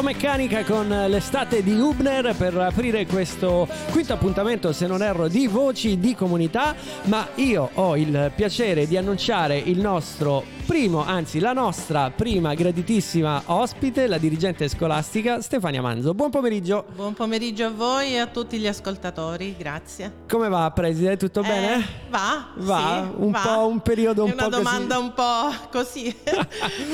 [0.00, 5.98] Elettromeccanica con l'estate di Hubner per aprire questo quinto appuntamento, se non erro, di Voci
[5.98, 6.74] di Comunità,
[7.04, 13.42] ma io ho il piacere di annunciare il nostro primo, anzi la nostra prima graditissima
[13.46, 16.14] ospite, la dirigente scolastica Stefania Manzo.
[16.14, 16.84] Buon pomeriggio.
[16.94, 20.12] Buon pomeriggio a voi e a tutti gli ascoltatori, grazie.
[20.28, 21.16] Come va, Preside?
[21.16, 21.84] Tutto Eh, bene?
[22.08, 23.40] Va, Va, sì, un va.
[23.40, 24.62] po' un periodo un È una po' così.
[24.62, 26.04] domanda un po' così.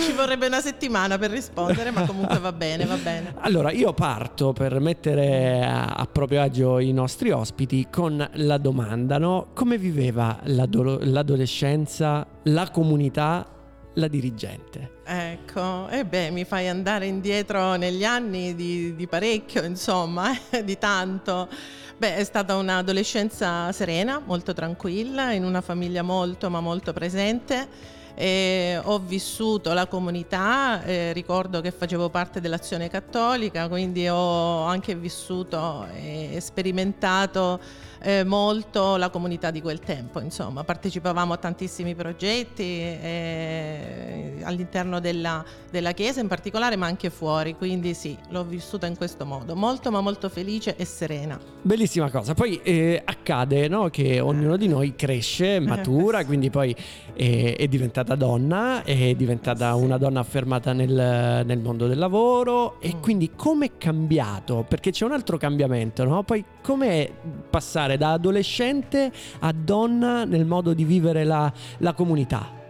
[0.07, 3.35] Ci vorrebbe una settimana per rispondere, ma comunque va bene, va bene.
[3.41, 9.19] Allora, io parto per mettere a, a proprio agio i nostri ospiti con la domanda,
[9.19, 9.49] no?
[9.53, 13.51] Come viveva l'ado- l'adolescenza, la comunità,
[13.97, 14.95] la dirigente?
[15.05, 21.49] Ecco, e beh, mi fai andare indietro negli anni di, di parecchio, insomma, di tanto.
[21.97, 27.95] Beh, è stata un'adolescenza serena, molto tranquilla, in una famiglia molto ma molto presente.
[28.19, 34.95] E ho vissuto la comunità, eh, ricordo che facevo parte dell'azione cattolica, quindi ho anche
[34.95, 37.61] vissuto e sperimentato
[38.03, 45.45] eh, molto la comunità di quel tempo, insomma, partecipavamo a tantissimi progetti eh, all'interno della,
[45.71, 49.91] della chiesa in particolare, ma anche fuori, quindi sì, l'ho vissuta in questo modo, molto
[49.91, 51.39] ma molto felice e serena.
[51.63, 52.35] Bellissima cosa.
[52.35, 56.75] Poi eh, accade no, che ognuno di noi cresce, matura, quindi poi
[57.15, 59.83] eh, è diventata donna, è diventata Sì.
[59.83, 63.01] una donna affermata nel, nel mondo del lavoro e Mm.
[63.01, 64.65] quindi come è cambiato?
[64.69, 66.23] Perché c'è un altro cambiamento, no?
[66.23, 67.09] Poi come
[67.49, 72.66] passare da adolescente a donna nel modo di vivere la, la comunità?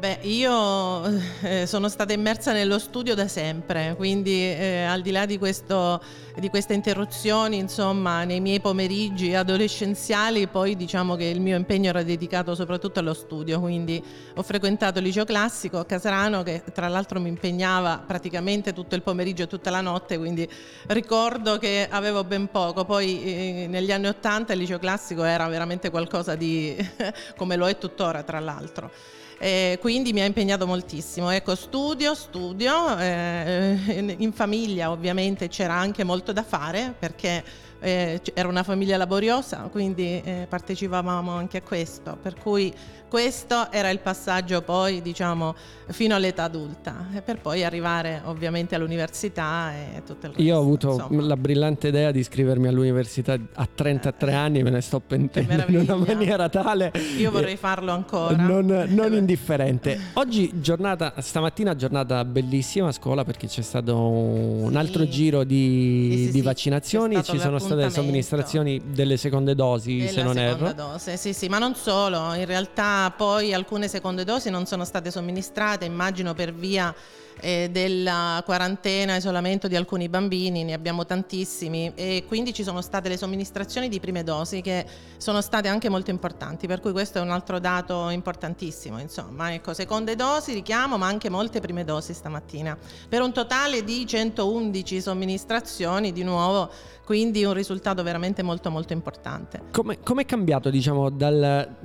[0.00, 1.04] Beh, io
[1.42, 6.02] eh, sono stata immersa nello studio da sempre, quindi eh, al di là di, questo,
[6.36, 12.02] di queste interruzioni, insomma, nei miei pomeriggi adolescenziali, poi diciamo che il mio impegno era
[12.02, 14.02] dedicato soprattutto allo studio, quindi
[14.36, 19.02] ho frequentato il liceo classico a Casarano che tra l'altro mi impegnava praticamente tutto il
[19.02, 20.48] pomeriggio e tutta la notte, quindi
[20.86, 25.90] ricordo che avevo ben poco, poi eh, negli anni Ottanta il liceo classico era veramente
[25.90, 26.74] qualcosa di,
[27.36, 29.18] come lo è tuttora tra l'altro.
[29.42, 31.30] Eh, quindi mi ha impegnato moltissimo.
[31.30, 37.42] Ecco, studio, studio, eh, in- in famiglia ovviamente c'era anche molto da fare perché
[37.80, 42.72] eh, era una famiglia laboriosa, quindi eh, partecipavamo anche a questo, per cui
[43.08, 45.56] questo era il passaggio poi diciamo
[45.88, 50.42] fino all'età adulta e per poi arrivare ovviamente all'università e tutto il resto.
[50.42, 51.22] Io ho avuto insomma.
[51.22, 55.96] la brillante idea di iscrivermi all'università a 33 anni, me ne sto pentendo in una
[55.96, 56.92] maniera tale.
[57.18, 58.36] Io vorrei eh, farlo ancora.
[58.36, 59.98] Non, non indifferente.
[60.12, 64.76] Oggi giornata, stamattina giornata bellissima a scuola perché c'è stato un Sì.
[64.76, 68.00] altro giro di, Sì, sì, di vaccinazioni, ci sono state le l'appuntamento.
[68.00, 70.72] somministrazioni delle seconde dosi, Della se non erro.
[70.72, 75.10] dose, sì, sì, ma non solo, in realtà poi alcune seconde dosi non sono state
[75.10, 76.94] somministrate, immagino per via
[77.40, 83.08] eh, della quarantena, isolamento di alcuni bambini, ne abbiamo tantissimi e quindi ci sono state
[83.08, 84.86] le somministrazioni di prime dosi che
[85.16, 89.74] sono state anche molto importanti, per cui questo è un altro dato importantissimo, insomma, ecco,
[89.74, 92.76] seconde dosi richiamo, ma anche molte prime dosi stamattina,
[93.08, 96.70] per un totale di 111 somministrazioni di nuovo,
[97.04, 99.62] quindi un risultato veramente molto molto importante.
[99.72, 101.76] Come è cambiato, diciamo, dal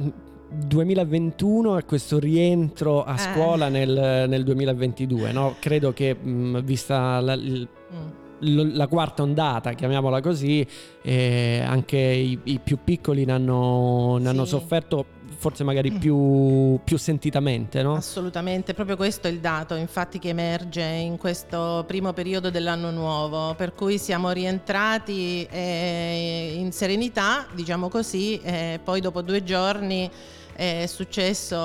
[0.49, 3.17] 2021 a questo rientro a Eh.
[3.17, 5.31] scuola nel, nel 2022?
[5.31, 5.55] No?
[5.59, 8.07] Credo che, mh, vista la, il- Mm.
[8.39, 10.65] l- la quarta ondata, chiamiamola così,
[11.01, 14.49] eh, anche i, i più piccoli ne hanno, ne hanno Sì.
[14.51, 15.05] sofferto
[15.37, 17.95] forse magari più, più sentitamente, no?
[17.95, 23.53] Assolutamente, proprio questo è il dato infatti che emerge in questo primo periodo dell'anno nuovo,
[23.55, 30.09] per cui siamo rientrati eh, in serenità, diciamo così, e poi dopo due giorni
[30.55, 31.55] è successo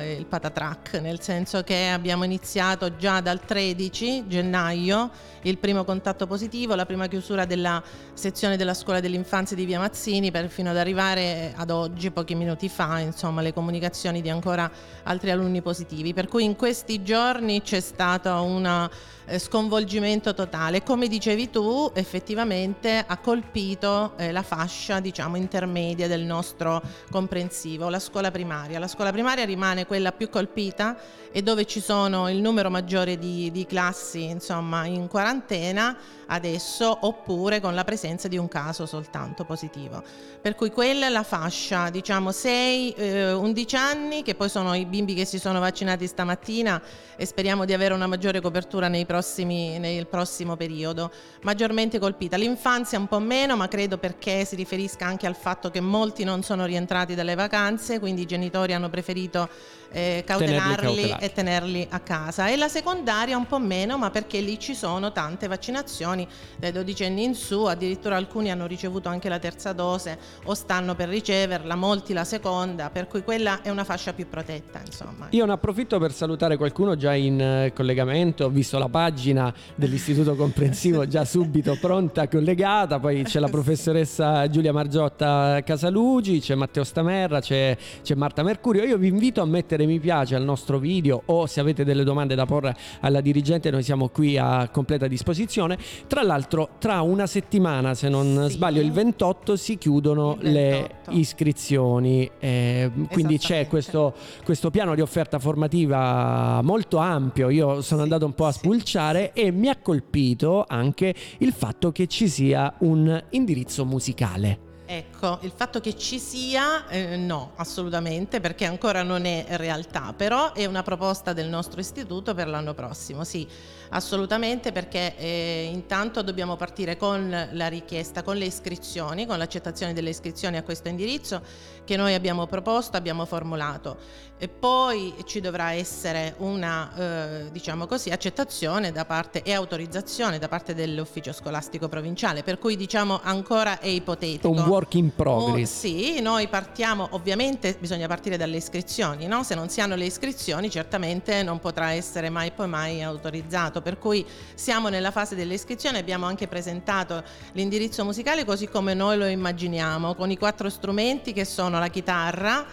[0.00, 5.10] il patatrack, nel senso che abbiamo iniziato già dal 13 gennaio
[5.42, 7.82] il primo contatto positivo, la prima chiusura della
[8.14, 12.70] sezione della scuola dell'infanzia di Via Mazzini per fino ad arrivare ad oggi, pochi minuti
[12.70, 14.70] fa, insomma, le comunicazioni di ancora
[15.02, 16.14] altri alunni positivi.
[16.14, 18.88] Per cui in questi giorni c'è stato un
[19.30, 20.82] eh, sconvolgimento totale.
[20.82, 26.80] Come dicevi tu, effettivamente ha colpito eh, la fascia, diciamo, intermedia del nostro
[27.10, 28.78] comprensivo, la scuola primaria.
[28.78, 30.96] La scuola primaria rimane quella più colpita
[31.32, 35.96] e dove ci sono il numero maggiore di, di classi, insomma, in quarantena
[36.28, 40.02] adesso oppure con la presenza di un caso soltanto positivo.
[40.40, 45.24] Per cui quella è la fascia, diciamo 6-11 anni, che poi sono i bimbi che
[45.24, 46.80] si sono vaccinati stamattina
[47.16, 51.10] e speriamo di avere una maggiore copertura nei prossimi, nel prossimo periodo.
[51.42, 55.80] Maggiormente colpita l'infanzia un po' meno, ma credo perché si riferisca anche al fatto che
[55.80, 59.48] molti non sono rientrati dalle vacanze, quindi genitori hanno preferito
[59.90, 62.48] eh, cautelarli e tenerli a casa.
[62.48, 66.26] E la secondaria un po' meno, ma perché lì ci sono tante vaccinazioni
[66.56, 70.94] dai 12 anni in su, addirittura alcuni hanno ricevuto anche la terza dose o stanno
[70.94, 74.80] per riceverla, molti la seconda, per cui quella è una fascia più protetta.
[74.84, 75.28] Insomma.
[75.30, 80.34] Io ne approfitto per salutare qualcuno già in eh, collegamento, ho visto la pagina dell'Istituto
[80.34, 87.40] Comprensivo già subito pronta, collegata, poi c'è la professoressa Giulia Margiotta Casalugi, c'è Matteo Stamerra,
[87.40, 88.84] c'è, c'è Marta Mercurio.
[88.84, 92.34] Io vi invito a mettere mi piace al nostro video o se avete delle domande
[92.34, 95.78] da porre alla dirigente noi siamo qui a completa disposizione.
[96.06, 98.54] Tra l'altro tra una settimana, se non sì.
[98.54, 100.50] sbaglio, il 28 si chiudono 28.
[100.50, 104.14] le iscrizioni, eh, quindi c'è questo,
[104.44, 107.48] questo, piano di offerta formativa molto ampio.
[107.48, 111.52] Io sono sì, andato un po' a spulciare sì, e mi ha colpito anche il
[111.52, 114.67] fatto che ci sia un indirizzo musicale.
[114.90, 120.54] Ecco, il fatto che ci sia, eh, no, assolutamente, perché ancora non è realtà, però
[120.54, 123.46] è una proposta del nostro istituto per l'anno prossimo, sì,
[123.90, 130.10] assolutamente, perché eh, intanto dobbiamo partire con la richiesta, con le iscrizioni, con l'accettazione delle
[130.10, 131.42] iscrizioni a questo indirizzo
[131.84, 138.10] che noi abbiamo proposto, abbiamo formulato e poi ci dovrà essere una, eh, diciamo così,
[138.10, 143.88] accettazione da parte e autorizzazione da parte dell'ufficio scolastico provinciale, per cui diciamo ancora è
[143.88, 144.48] ipotetico.
[144.48, 145.70] Un work in progress.
[145.70, 149.42] Oh, sì, noi partiamo, ovviamente bisogna partire dalle iscrizioni, no?
[149.42, 153.98] se non si hanno le iscrizioni certamente non potrà essere mai poi mai autorizzato, per
[153.98, 157.22] cui siamo nella fase delle iscrizioni, abbiamo anche presentato
[157.52, 162.64] l'indirizzo musicale così come noi lo immaginiamo, con i quattro strumenti che sono la chitarra,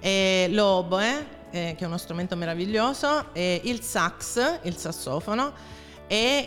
[0.00, 5.76] eh, l'oboe, eh, che è uno strumento meraviglioso, eh, il sax, il sassofono
[6.10, 6.46] e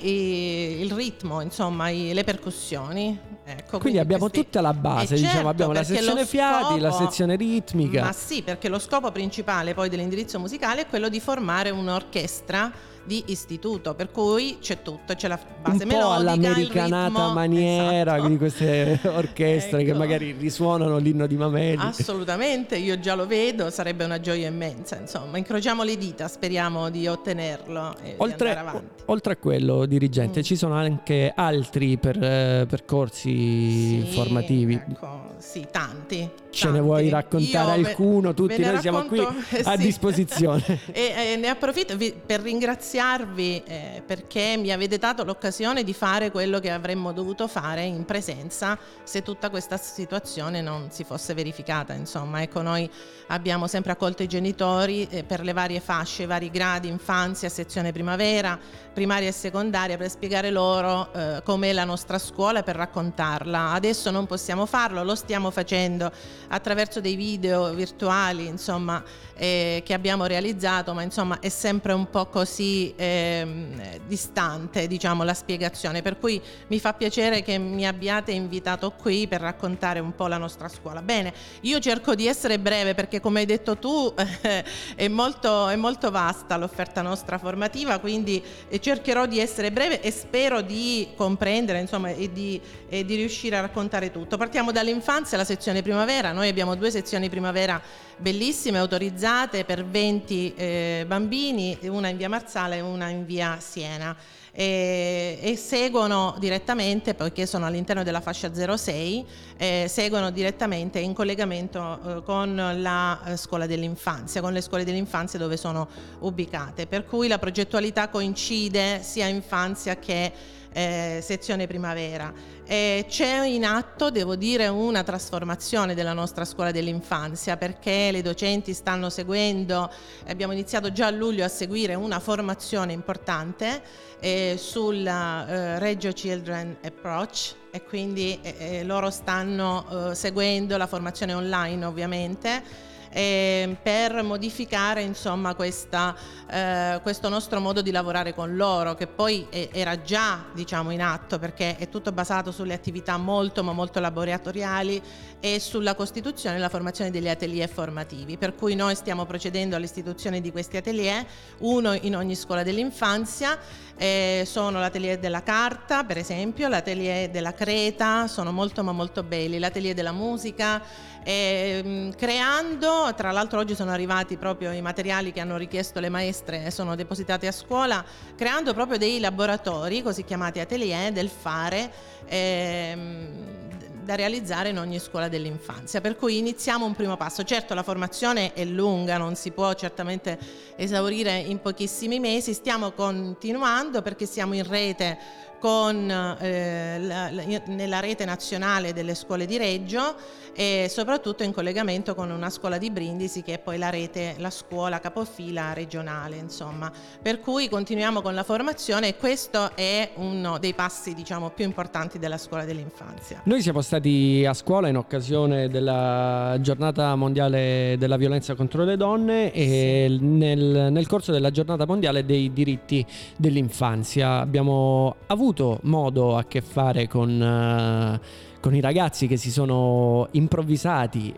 [0.82, 3.30] il ritmo, insomma, le percussioni.
[3.44, 4.44] Ecco, quindi, quindi, abbiamo questi...
[4.46, 6.78] tutta la base, diciamo, certo, abbiamo la sezione fiati, scopo...
[6.78, 8.04] la sezione ritmica.
[8.04, 12.72] Ma sì, perché lo scopo principale poi dell'indirizzo musicale è quello di formare un'orchestra
[13.04, 18.30] di istituto, per cui c'è tutto, c'è la base un melodica, po' all'americanata maniera esatto.
[18.30, 19.92] di queste orchestre ecco.
[19.92, 21.82] che magari risuonano l'inno di Mameli.
[21.82, 27.08] Assolutamente, io già lo vedo, sarebbe una gioia immensa, insomma, incrociamo le dita, speriamo di
[27.08, 28.82] ottenerlo e oltre, di.
[29.06, 30.44] Oltre a quello, dirigente, mm.
[30.44, 34.74] ci sono anche altri per, eh, percorsi sì, formativi.
[34.74, 36.30] Ecco, sì, tanti.
[36.52, 38.34] Ce ne vuoi raccontare Io alcuno?
[38.34, 39.20] Tutti noi racconto, siamo qui
[39.58, 39.78] eh, a sì.
[39.78, 40.64] disposizione.
[40.92, 46.60] e eh, ne approfitto per ringraziarvi eh, perché mi avete dato l'occasione di fare quello
[46.60, 51.94] che avremmo dovuto fare in presenza se tutta questa situazione non si fosse verificata.
[51.94, 52.90] Insomma, ecco, noi
[53.32, 57.92] abbiamo sempre accolto i genitori eh, per le varie fasce, i vari gradi, infanzia, sezione
[57.92, 58.60] primavera,
[58.94, 63.72] primaria e secondaria, per spiegare loro eh, com'è la nostra scuola per raccontarla.
[63.72, 66.12] Adesso non possiamo farlo, lo stiamo facendo
[66.50, 69.02] attraverso dei video virtuali insomma,
[69.36, 75.34] eh, che abbiamo realizzato, ma insomma è sempre un po' così eh, distante diciamo, la
[75.34, 80.28] spiegazione, per cui mi fa piacere che mi abbiate invitato qui per raccontare un po'
[80.28, 81.02] la nostra scuola.
[81.02, 84.66] Bene, io cerco di essere breve perché come hai detto tu eh,
[84.96, 88.44] è, molto, è molto vasta l'offerta nostra formativa, quindi
[88.80, 92.60] cercherò di essere breve e spero di comprendere insomma, e, di,
[92.90, 94.36] e di riuscire a raccontare tutto.
[94.36, 97.82] Partiamo dall'infanzia, la sezione primavera, noi abbiamo due sezioni primavera
[98.18, 104.16] bellissime, autorizzate per 20 eh, bambini, una in via Marzale e una in via Siena.
[104.54, 112.00] E, e, seguono direttamente, poiché sono all'interno della fascia 06, eh, seguono direttamente in collegamento
[112.18, 115.88] eh, con la eh, scuola dell'infanzia, con le scuole dell'infanzia dove sono
[116.20, 116.86] ubicate.
[116.86, 120.34] Per cui la progettualità coincide sia infanzia che
[120.74, 122.34] eh, sezione primavera.
[122.66, 128.74] E c'è in atto, devo dire, una trasformazione della nostra scuola dell'infanzia perché le docenti
[128.74, 129.92] stanno seguendo,
[130.28, 133.82] abbiamo iniziato già a luglio a seguire una formazione importante
[134.20, 140.88] eh, sul eh, Reggio Children Approach e quindi eh, eh, loro stanno eh, seguendo la
[140.88, 146.16] formazione online ovviamente eh, per modificare insomma, questa,
[146.50, 151.02] eh, questo nostro modo di lavorare con loro che poi è, era già diciamo, in
[151.02, 155.02] atto perché è tutto basato sulle attività molto ma molto laboratoriali
[155.40, 158.38] e sulla costituzione e la formazione degli atelier formativi.
[158.38, 161.26] Per cui noi stiamo procedendo all'istituzione di questi atelier
[161.60, 163.58] uno in ogni scuola dell'infanzia
[163.98, 169.60] eh, sono l'atelier della carta per esempio l'atelier della creta sono molto ma molto belli
[169.60, 170.82] l'atelier della musica
[171.24, 176.66] eh, creando, tra l'altro oggi sono arrivati proprio i materiali che hanno richiesto le maestre
[176.66, 178.04] e sono depositati a scuola,
[178.36, 181.92] creando proprio dei laboratori, così chiamati atelier, del fare.
[182.28, 183.60] Ehm,
[184.04, 186.02] da realizzare in ogni scuola dell'infanzia.
[186.02, 187.44] Per cui iniziamo un primo passo.
[187.44, 190.40] Certo la formazione è lunga, non si può certamente
[190.76, 195.18] esaurire in pochissimi mesi, stiamo continuando perché siamo in rete
[195.62, 200.16] con, eh, la, la, nella rete nazionale delle scuole di Reggio
[200.54, 204.50] e soprattutto in collegamento con una scuola di Brindisi che è poi la rete, la
[204.50, 206.92] scuola capofila regionale, insomma.
[207.22, 212.18] Per cui continuiamo con la formazione e questo è uno dei passi diciamo, più importanti
[212.18, 213.42] della scuola dell'infanzia.
[213.46, 219.52] Noi siamo stati a scuola in occasione della giornata mondiale della violenza contro le donne
[219.54, 220.26] e sì.
[220.26, 223.06] nel, nel corso della giornata mondiale dei diritti
[223.38, 229.52] dell'infanzia abbiamo avuto avuto modo a che fare con, uh, con i ragazzi che si
[229.52, 231.34] sono improvvisati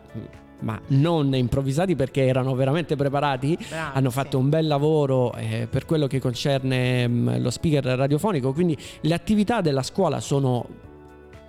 [0.59, 4.43] ma non improvvisati perché erano veramente preparati, Bravi, hanno fatto sì.
[4.43, 9.13] un bel lavoro eh, per quello che concerne mh, mm, lo speaker radiofonico, quindi le
[9.13, 10.65] attività della scuola sono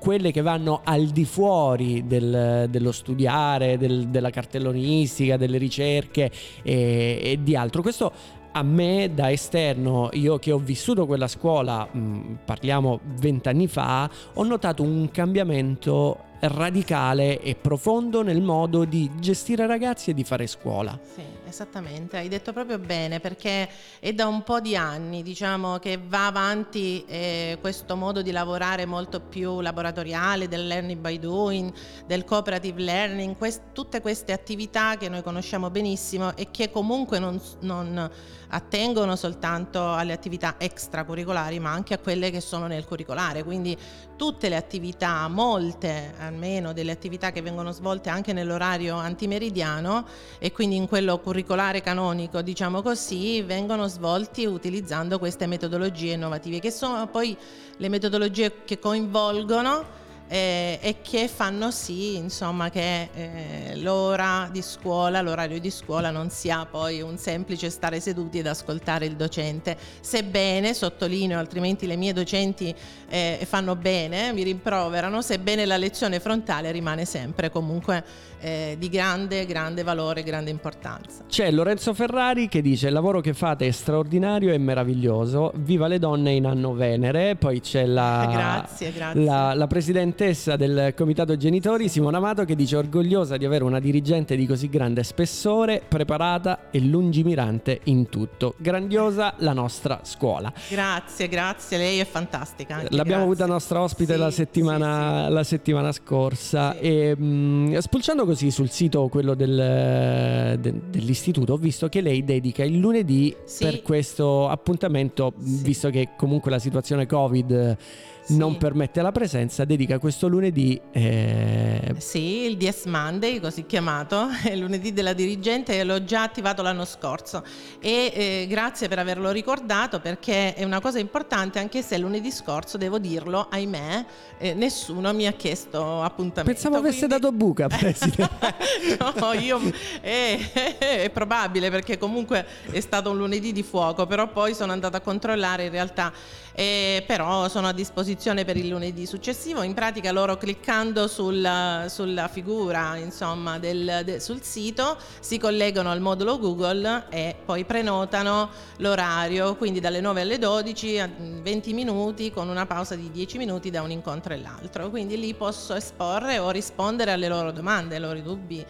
[0.00, 6.28] quelle che vanno al di fuori del, dello studiare, del, della cartellonistica, delle ricerche
[6.64, 7.82] e, e di altro.
[7.82, 8.12] Questo
[8.56, 14.08] a me da esterno, io che ho vissuto quella scuola, mh, mm, parliamo vent'anni fa,
[14.34, 20.46] ho notato un cambiamento radicale e profondo nel modo di gestire ragazzi e di fare
[20.46, 20.96] scuola.
[21.02, 21.22] Sì,
[21.54, 23.68] esattamente, hai detto proprio bene perché
[24.00, 28.84] è da un po' di anni diciamo, che va avanti eh, questo modo di lavorare
[28.84, 31.72] molto più laboratoriale del learning by doing,
[32.06, 37.40] del cooperative learning, quest- tutte queste attività che noi conosciamo benissimo e che comunque non,
[37.60, 38.10] non
[38.48, 43.76] attengono soltanto alle attività extracurricolari ma anche a quelle che sono nel curricolare, quindi
[44.16, 50.06] tutte le attività, molte almeno delle attività che vengono svolte anche nell'orario antimeridiano
[50.38, 56.70] e quindi in quello curricolare canonico, diciamo così, vengono svolti utilizzando queste metodologie innovative che
[56.70, 57.36] sono poi
[57.76, 65.20] le metodologie che coinvolgono eh, e che fanno sì insomma, che eh, l'ora di scuola,
[65.20, 70.74] l'orario di scuola non sia poi un semplice stare seduti ed ascoltare il docente, sebbene,
[70.74, 72.74] sottolineo, altrimenti le mie docenti
[73.08, 78.04] eh, fanno bene, mi rimproverano, sebbene la lezione frontale rimane sempre comunque
[78.44, 81.24] eh, di grande, grande valore, grande importanza.
[81.26, 85.98] C'è Lorenzo Ferrari che dice il lavoro che fate è straordinario e meraviglioso, viva le
[85.98, 89.24] donne in anno Venere, poi c'è la, grazie, grazie.
[89.24, 94.36] la, la presidentessa del comitato genitori Simona Amato che dice orgogliosa di avere una dirigente
[94.36, 98.56] di così grande spessore, preparata e lungimirante in tutto.
[98.58, 100.52] Grandiosa la nostra scuola.
[100.68, 102.74] Grazie, grazie, lei è fantastica.
[102.74, 103.44] Anche, L'abbiamo grazie.
[103.44, 105.32] avuta nostra ospite sì, la, settimana, sì, sì.
[105.32, 111.52] la settimana scorsa e mh, mm, spulciando così così sul sito quello del, de, dell'istituto
[111.52, 113.62] ho visto che lei dedica il lunedì sì.
[113.62, 115.62] per questo appuntamento, sì.
[115.62, 117.76] visto che comunque la situazione Covid
[118.24, 118.36] sì.
[118.36, 120.80] non permette la presenza, dedica questo lunedì.
[120.90, 121.94] Eh...
[121.98, 126.62] Sì, il DS Monday, così chiamato, è il lunedì della dirigente e l'ho già attivato
[126.62, 127.44] l'anno scorso.
[127.80, 132.78] E eh, grazie per averlo ricordato perché è una cosa importante, anche se lunedì scorso,
[132.78, 134.04] devo dirlo, ahimè,
[134.38, 136.52] eh, nessuno mi ha chiesto appuntamento.
[136.52, 137.20] Pensavo avesse quindi...
[137.20, 138.54] dato buca, Presidente.
[138.98, 139.60] no, io
[140.00, 145.00] è probabile perché comunque è stato un lunedì di fuoco, però poi sono andata a
[145.00, 146.12] controllare in realtà
[146.54, 149.62] eh, però sono a disposizione per il lunedì successivo.
[149.62, 156.00] In pratica loro cliccando sulla, sulla figura insomma, del, de, sul sito si collegano al
[156.00, 161.10] modulo Google e poi prenotano l'orario, quindi dalle 9 alle 12 a
[161.42, 164.90] 20 minuti con una pausa di 10 minuti da un incontro e l'altro.
[164.90, 168.64] Quindi lì posso esporre o rispondere alle loro domande, ai loro dubbi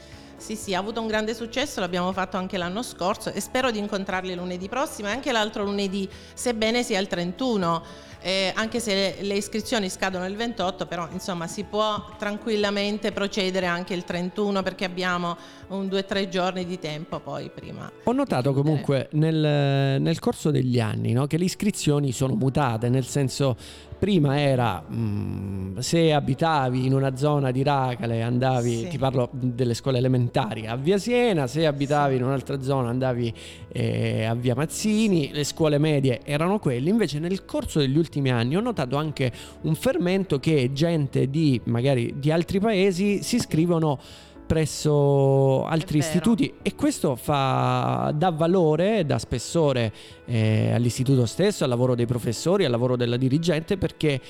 [0.45, 3.79] sì, sì, ha avuto un grande successo, l'abbiamo fatto anche l'anno scorso e spero di
[3.79, 7.83] incontrarli lunedì prossimo e anche l'altro lunedì, sebbene sia il 31
[8.27, 13.93] eh, anche se le iscrizioni scadono il 28, però insomma si può tranquillamente procedere anche
[13.93, 15.37] il 31 perché abbiamo
[15.69, 17.93] un 2-3 giorni di tempo poi prima.
[18.05, 23.05] Ho notato comunque nel, nel, corso degli anni no, che le iscrizioni sono mutate, nel
[23.05, 23.57] senso
[24.04, 28.88] prima era mh, mm, se abitavi in una zona di Racale andavi, sì.
[28.88, 33.32] ti parlo delle scuole elementari, a Via Siena, se abitavi in un'altra zona andavi
[33.68, 38.30] eh, a Via Mazzini, le scuole medie erano quelle, invece nel corso degli ultimi ultimi
[38.30, 39.32] anni ho notato anche
[39.62, 43.99] un fermento che gente di magari di altri paesi si iscrivono
[44.47, 49.93] presso altri istituti e questo fa, dà valore, dà spessore
[50.27, 54.21] eh, all'istituto stesso, al lavoro dei professori, al lavoro della dirigente perché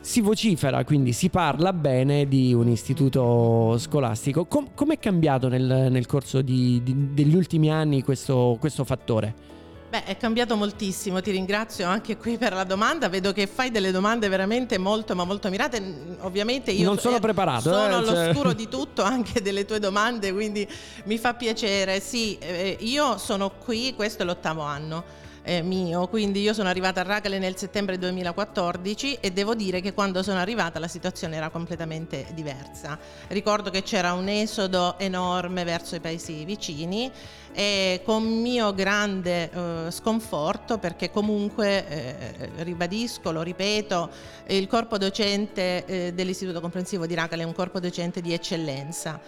[0.00, 4.46] si vocifera, quindi si parla bene di un istituto scolastico.
[4.46, 9.57] Com- com'è cambiato nel, nel corso di, di, degli ultimi anni questo, questo fattore?
[9.90, 13.90] Beh, è cambiato moltissimo, ti ringrazio anche qui per la domanda, vedo che fai delle
[13.90, 18.50] domande veramente molto ma molto mirate, ovviamente io non sono eh, preparato, sono eh, all'oscuro
[18.50, 18.54] cioè...
[18.54, 20.68] di tutto anche delle tue domande, quindi
[21.04, 26.42] mi fa piacere, sì, eh, io sono qui, questo è l'ottavo anno eh, mio, quindi
[26.42, 30.78] io sono arrivata a Racale nel settembre 2014 e devo dire che quando sono arrivata
[30.78, 32.98] la situazione era completamente diversa.
[33.28, 37.10] Ricordo che c'era un esodo enorme verso i paesi vicini
[37.52, 44.10] e con mio grande eh, sconforto perché comunque eh, ribadisco, lo ripeto,
[44.48, 49.20] il corpo docente eh, dell'Istituto Comprensivo di Racale è un corpo docente di eccellenza.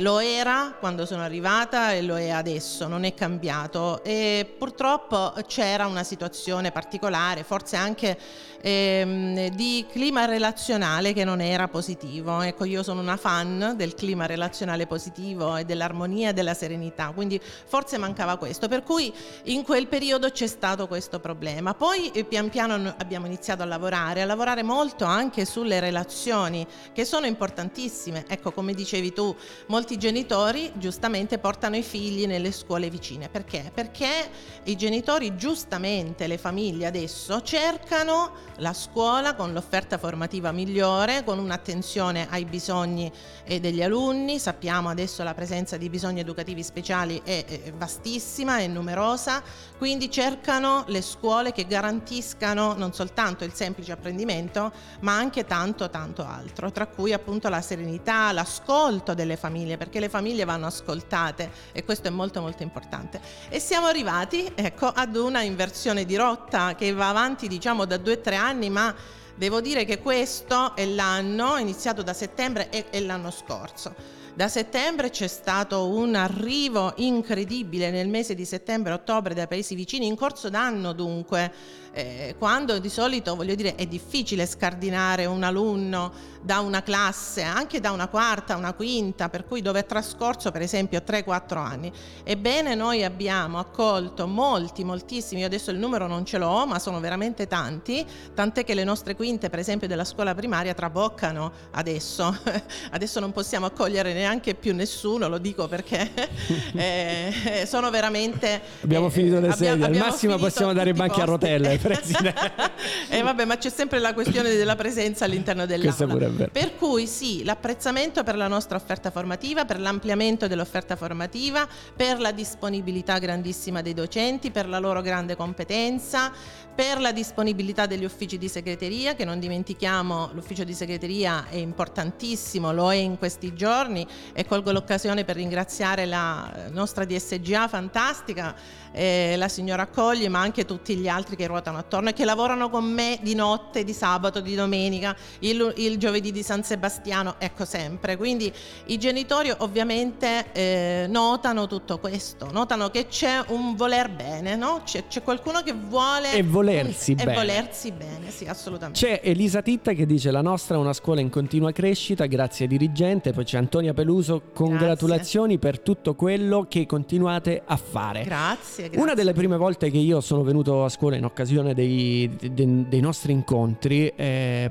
[0.00, 5.86] lo era quando sono arrivata e lo è adesso, non è cambiato e purtroppo c'era
[5.86, 8.16] una situazione particolare, forse anche
[8.62, 12.40] ehm, di clima relazionale che non era positivo.
[12.40, 17.40] Ecco, io sono una fan del clima relazionale positivo e dell'armonia e della serenità, quindi
[17.66, 19.12] forse mancava questo, per cui
[19.44, 21.74] in quel periodo c'è stato questo problema.
[21.74, 27.04] Poi eh, pian piano abbiamo iniziato a lavorare, a lavorare molto anche sulle relazioni che
[27.04, 28.24] sono importantissime.
[28.28, 29.34] Ecco, come dicevi tu,
[29.66, 33.28] molti genitori giustamente portano i figli nelle scuole vicine.
[33.28, 33.70] Perché?
[33.74, 34.30] Perché
[34.64, 42.26] i genitori giustamente, le famiglie adesso cercano la scuola con l'offerta formativa migliore, con un'attenzione
[42.30, 43.10] ai bisogni
[43.44, 44.38] eh, degli alunni.
[44.38, 49.42] Sappiamo adesso la presenza di bisogni educativi speciali è vastissima e numerosa,
[49.78, 56.24] quindi cercano le scuole che garantiscano non soltanto il semplice apprendimento, ma anche tanto tanto
[56.24, 61.84] altro, tra cui appunto la serenità, l'ascolto delle famiglie, perché le famiglie vanno ascoltate e
[61.84, 63.20] questo è molto molto importante.
[63.48, 68.14] E siamo arrivati, ecco, ad una inversione di rotta che va avanti diciamo da due
[68.14, 68.94] o tre anni, ma
[69.36, 73.94] devo dire che questo è l'anno, iniziato da settembre e, e l'anno scorso.
[74.34, 80.16] Da settembre c'è stato un arrivo incredibile nel mese di settembre-ottobre dai paesi vicini, in
[80.16, 81.52] corso d'anno dunque
[81.92, 87.78] eh, quando di solito voglio dire è difficile scardinare un alunno da una classe, anche
[87.78, 91.92] da una quarta, una quinta, per cui dove è trascorso per esempio 3-4 anni.
[92.24, 96.98] Ebbene noi abbiamo accolto molti, moltissimi, io adesso il numero non ce l'ho, ma sono
[96.98, 102.36] veramente tanti, tant'è che le nostre quinte per esempio della scuola primaria traboccano adesso,
[102.90, 106.10] adesso non possiamo accogliere neanche più nessuno, lo dico perché
[106.74, 108.60] eh, sono veramente...
[108.82, 111.78] Abbiamo eh, finito le sedie, al massimo possiamo dare i banchi a rotelle.
[111.82, 112.52] Presidente.
[113.08, 116.48] e eh, vabbè, ma c'è sempre la questione della presenza all'interno dell'aula.
[116.50, 122.32] Per cui sì, l'apprezzamento per la nostra offerta formativa, per l'ampliamento dell'offerta formativa, per la
[122.32, 126.32] disponibilità grandissima dei docenti, per la loro grande competenza,
[126.74, 132.72] per la disponibilità degli uffici di segreteria, che non dimentichiamo l'ufficio di segreteria è importantissimo,
[132.72, 138.54] lo è in questi giorni e colgo l'occasione per ringraziare la nostra DSGA fantastica,
[138.92, 142.70] eh, la signora Cogli, ma anche tutti gli altri che ruotano attorno e che lavorano
[142.70, 147.64] con me di notte, di sabato, di domenica, il, il giovedì di San Sebastiano, ecco
[147.64, 148.16] sempre.
[148.16, 148.52] Quindi
[148.86, 154.82] i genitori ovviamente eh, notano tutto questo, notano che c'è un voler bene, no?
[154.84, 156.32] c'è, c'è qualcuno che vuole...
[156.32, 157.32] E volersi bene.
[157.32, 158.98] E volersi bene, sì, assolutamente.
[158.98, 163.32] C'è Elisa Titta che dice la nostra è una scuola in continua crescita, grazie dirigente,
[163.32, 165.70] poi c'è Antonia Peluso, congratulazioni grazie.
[165.70, 168.24] per tutto quello che continuate a fare.
[168.24, 169.00] Grazie, grazie.
[169.00, 173.00] Una delle prime volte che io sono venuto a scuola in occasione dei, dei, dei
[173.00, 174.68] nostri incontri eh,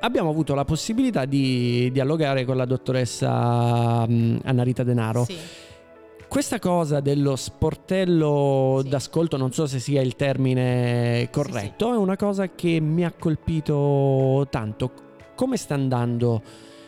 [0.00, 5.24] abbiamo avuto la possibilità di dialogare con la dottoressa mh, Anna Rita Denaro.
[5.24, 5.36] Sì.
[6.28, 8.88] Questa cosa dello sportello sì.
[8.88, 11.92] d'ascolto, non so se sia il termine corretto, sì.
[11.94, 14.90] è una cosa che mi ha colpito tanto.
[15.34, 16.42] Come sta andando?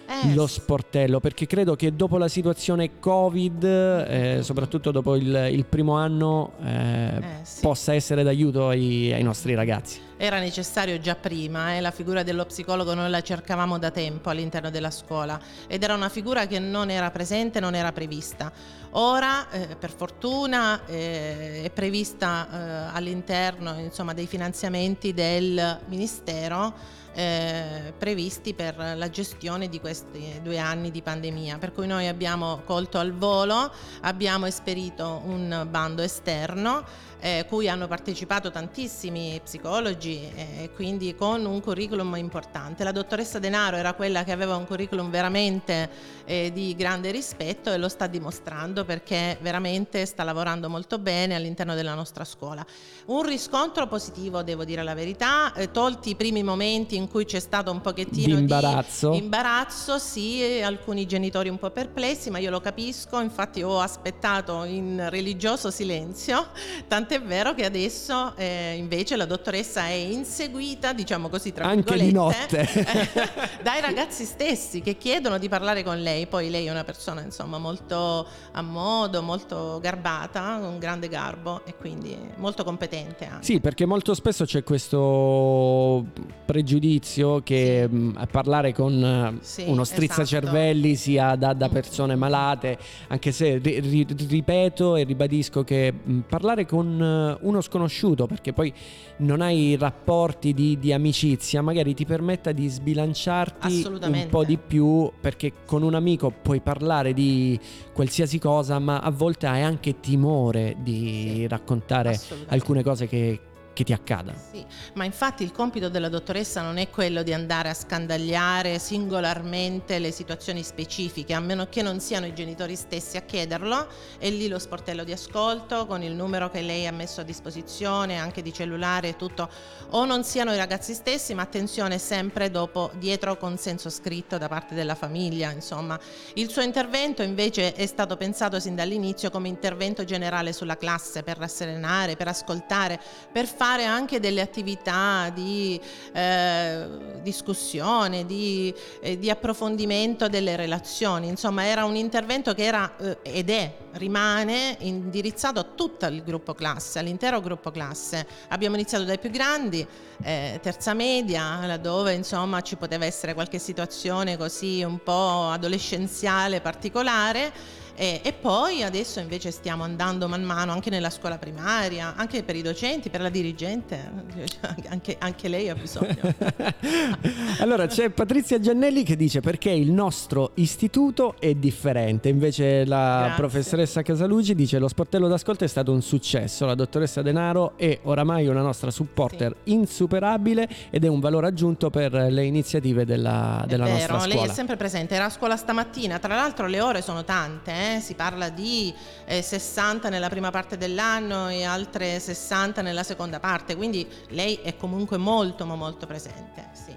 [0.09, 5.67] Eh, lo sportello perché credo che dopo la situazione covid eh, soprattutto dopo il, il
[5.67, 7.61] primo anno eh, eh, sì.
[7.61, 11.81] possa essere d'aiuto ai, ai, nostri ragazzi era necessario già prima eh?
[11.83, 16.09] la figura dello psicologo noi la cercavamo da tempo all'interno della scuola ed era una
[16.09, 18.51] figura che non era presente non era prevista
[18.93, 28.55] ora eh, per fortuna eh, è prevista all'interno insomma, dei finanziamenti del ministero eh, previsti
[28.55, 33.13] per la gestione di questi due anni di pandemia, per cui noi abbiamo colto al
[33.13, 36.85] volo, abbiamo esperito un bando esterno
[37.21, 42.85] eh, cui hanno partecipato tantissimi psicologi eh, quindi con un curriculum importante.
[42.85, 45.91] La dottoressa Denaro era quella che aveva un curriculum veramente
[46.25, 51.75] eh, di grande rispetto e lo sta dimostrando perché veramente sta lavorando molto bene all'interno
[51.75, 52.65] della nostra scuola.
[53.07, 57.41] Un riscontro positivo, devo dire la verità, eh, tolti i primi momenti in cui c'è
[57.41, 59.11] stato un pochettino di imbarazzo.
[59.11, 64.65] Di imbarazzo, sì, alcuni genitori un po' perplessi, ma io lo capisco, infatti ho aspettato
[64.65, 66.49] in religioso silenzio,
[66.87, 72.13] tant'è vero che adesso eh, invece la dottoressa è inseguita, diciamo così, tra Anche di
[72.13, 72.69] notte.
[73.63, 77.59] dai ragazzi stessi che chiedono di parlare con lei, poi lei è una persona insomma
[77.59, 83.45] molto a modo, molto garbata, con grande garbo e quindi molto competente anche.
[83.45, 86.05] Sì, perché molto spesso c'è questo
[86.45, 87.95] pregiudizio che sì.
[87.95, 91.11] mh, a parlare con eh, sì, uno strizzacervelli esatto.
[91.11, 96.67] sia da, da, persone malate, anche se ri, ri, ripeto e ribadisco che mh, parlare
[96.67, 98.73] con eh, uno sconosciuto, perché poi
[99.19, 105.11] non hai rapporti di, di amicizia, magari ti permetta di sbilanciarti un po' di più,
[105.21, 107.59] perché con un amico puoi parlare di
[107.93, 113.41] qualsiasi cosa, ma a volte hai anche timore di sì, raccontare alcune cose che,
[113.79, 114.35] che ti accada.
[114.51, 120.01] Sì, ma infatti il compito della dottoressa non è quello di andare a scandagliare singolarmente
[120.01, 123.87] le situazioni specifiche, a meno che non siano i genitori stessi a chiederlo,
[124.19, 128.19] è lì lo sportello di ascolto con il numero che lei ha messo a disposizione,
[128.19, 129.49] anche di cellulare e tutto,
[129.91, 134.75] o non siano i ragazzi stessi, ma attenzione sempre dopo, dietro consenso scritto da parte
[134.75, 135.97] della famiglia, insomma.
[136.35, 141.39] Il suo intervento invece è stato pensato sin dall'inizio come intervento generale sulla classe per
[141.39, 145.79] rasserenare, per ascoltare, per fare fare anche delle attività di
[146.15, 146.87] eh,
[147.21, 151.29] discussione, di, eh, di, approfondimento delle relazioni.
[151.29, 156.55] Insomma, era un intervento che era eh, ed è, rimane indirizzato a tutto il gruppo
[156.55, 158.27] classe, all'intero gruppo classe.
[158.49, 159.87] Abbiamo iniziato dai più grandi,
[160.23, 167.53] eh, terza media, laddove insomma ci poteva essere qualche situazione così un po' adolescenziale particolare
[167.99, 172.55] e, e, poi adesso invece stiamo andando man mano anche nella scuola primaria, anche per
[172.55, 174.09] i docenti, per la dirigente,
[174.87, 176.15] anche, anche lei ha bisogno.
[177.59, 183.37] allora c'è Patrizia Giannelli che dice perché il nostro istituto è differente, invece la Grazie.
[183.37, 188.47] professoressa Casalugi dice lo sportello d'ascolto è stato un successo, la dottoressa Denaro è oramai
[188.47, 189.73] una nostra supporter sì.
[189.73, 194.35] insuperabile ed è un valore aggiunto per le iniziative della, della vero, nostra scuola.
[194.35, 197.73] Lei è sempre presente, era a scuola stamattina, tra l'altro le ore sono tante.
[197.73, 197.88] Eh?
[197.97, 198.01] Eh?
[198.01, 198.93] si parla di
[199.27, 204.77] eh, 60 nella prima parte dell'anno e altre 60 nella seconda parte, quindi lei è
[204.77, 206.69] comunque molto molto presente.
[206.73, 206.95] Sì.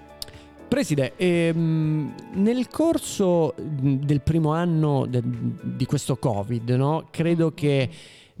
[0.68, 7.90] Preside, ehm, nel corso del primo anno de- di questo Covid, no, credo che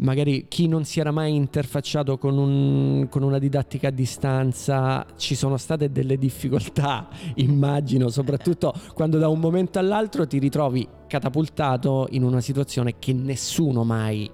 [0.02, 5.34] magari chi non si era mai interfacciato con, un, con, una didattica a distanza, ci
[5.34, 12.22] sono state delle difficoltà, immagino, soprattutto quando da un momento all'altro ti ritrovi catapultato in
[12.22, 14.30] una situazione che nessuno mai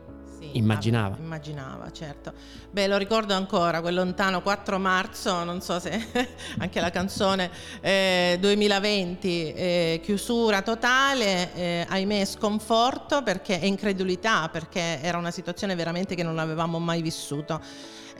[0.53, 1.17] immaginava.
[1.19, 2.33] Immaginava, certo.
[2.71, 6.07] Beh, lo ricordo ancora, quel lontano 4 marzo, non so se
[6.59, 15.01] anche la canzone eh, 2020, eh, chiusura totale, eh, ahimè sconforto perché, e incredulità perché
[15.03, 17.61] era una situazione veramente che non avevamo mai vissuto.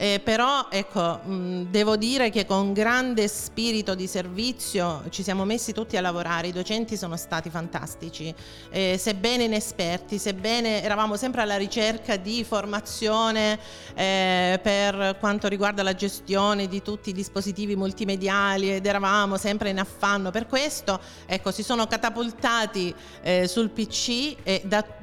[0.01, 5.73] Eh, però ecco, mh, devo dire che con grande spirito di servizio ci siamo messi
[5.73, 8.33] tutti a lavorare, i docenti sono stati fantastici,
[8.69, 13.59] eh, sebbene inesperti, sebbene eravamo sempre alla ricerca di formazione
[13.93, 19.79] eh, per quanto riguarda la gestione di tutti i dispositivi multimediali ed eravamo sempre in
[19.79, 24.98] affanno per questo, ecco, si sono catapultati eh, sul PC e da tutti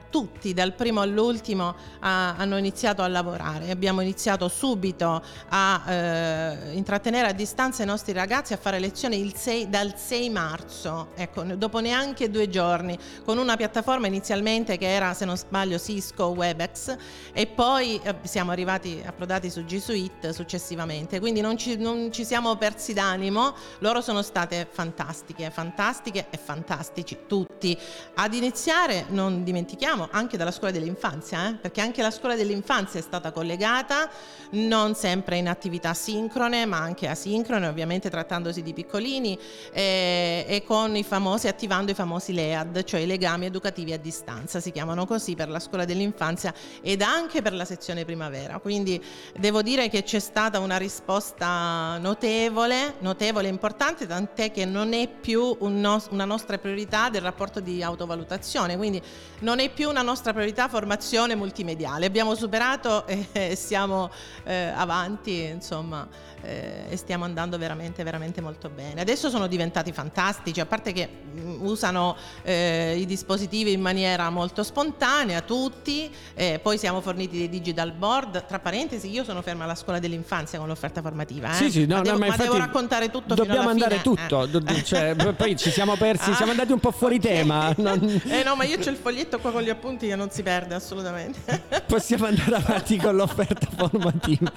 [0.55, 3.71] dal primo all'ultimo a, hanno iniziato a lavorare.
[3.71, 9.69] Abbiamo iniziato subito a eh, intrattenere a distanza i nostri ragazzi a fare lezioni 6,
[9.69, 15.25] dal 6 marzo, ecco, dopo neanche due giorni, con una piattaforma inizialmente che era, se
[15.25, 16.97] non sbaglio, Cisco Webex
[17.33, 21.21] e poi eh, siamo arrivati approdati su G Suite successivamente.
[21.21, 27.19] Quindi non ci, non ci siamo persi d'animo, loro sono state fantastiche, fantastiche e fantastici
[27.27, 27.77] tutti.
[28.15, 31.55] Ad iniziare non dimentichiamo anche dalla scuola dell'infanzia, eh?
[31.55, 34.11] perché anche la scuola dell'infanzia è stata collegata,
[34.51, 39.39] non sempre in attività sincrone, ma anche asincrone, ovviamente trattandosi di piccolini,
[39.73, 44.61] eh, e con i famosi, attivando i famosi LEAD, cioè i legami educativi a distanza,
[44.61, 48.59] si chiamano così per la scuola dell'infanzia ed anche per la sezione primavera.
[48.59, 49.03] Quindi
[49.39, 55.09] devo dire che c'è stata una risposta notevole, notevole e importante, tant'è che non è
[55.09, 59.01] più un nos- una nostra priorità del rapporto di autovalutazione, quindi
[59.41, 62.07] non è più più una nostra priorità formazione multimediale.
[62.07, 64.11] Abbiamo superato e siamo
[64.43, 66.09] eh, avanti, insomma,
[66.43, 69.01] eh, e stiamo andando veramente, veramente molto bene.
[69.01, 74.63] Adesso sono diventati fantastici, a parte che mm, usano eh, i dispositivi in maniera molto
[74.63, 78.47] spontanea, tutti, eh, poi siamo forniti dei digital board.
[78.47, 81.53] Tra parentesi, io sono ferma alla scuola dell'infanzia con l'offerta formativa.
[81.53, 83.35] Sì, sì, no, ma, devo, no, ma, ma devo raccontare tutto.
[83.35, 84.17] Dobbiamo andare fine.
[84.17, 84.85] tutto, eh.
[84.85, 87.37] cioè, poi ci siamo persi, siamo andati un po' fuori okay.
[87.37, 87.73] tema.
[87.77, 88.23] Non...
[88.29, 90.75] Eh no, ma io c'ho il foglietto qua con gli appunti che non si perde
[90.75, 91.63] assolutamente.
[91.87, 94.53] Possiamo andare avanti con l'offerta formativa.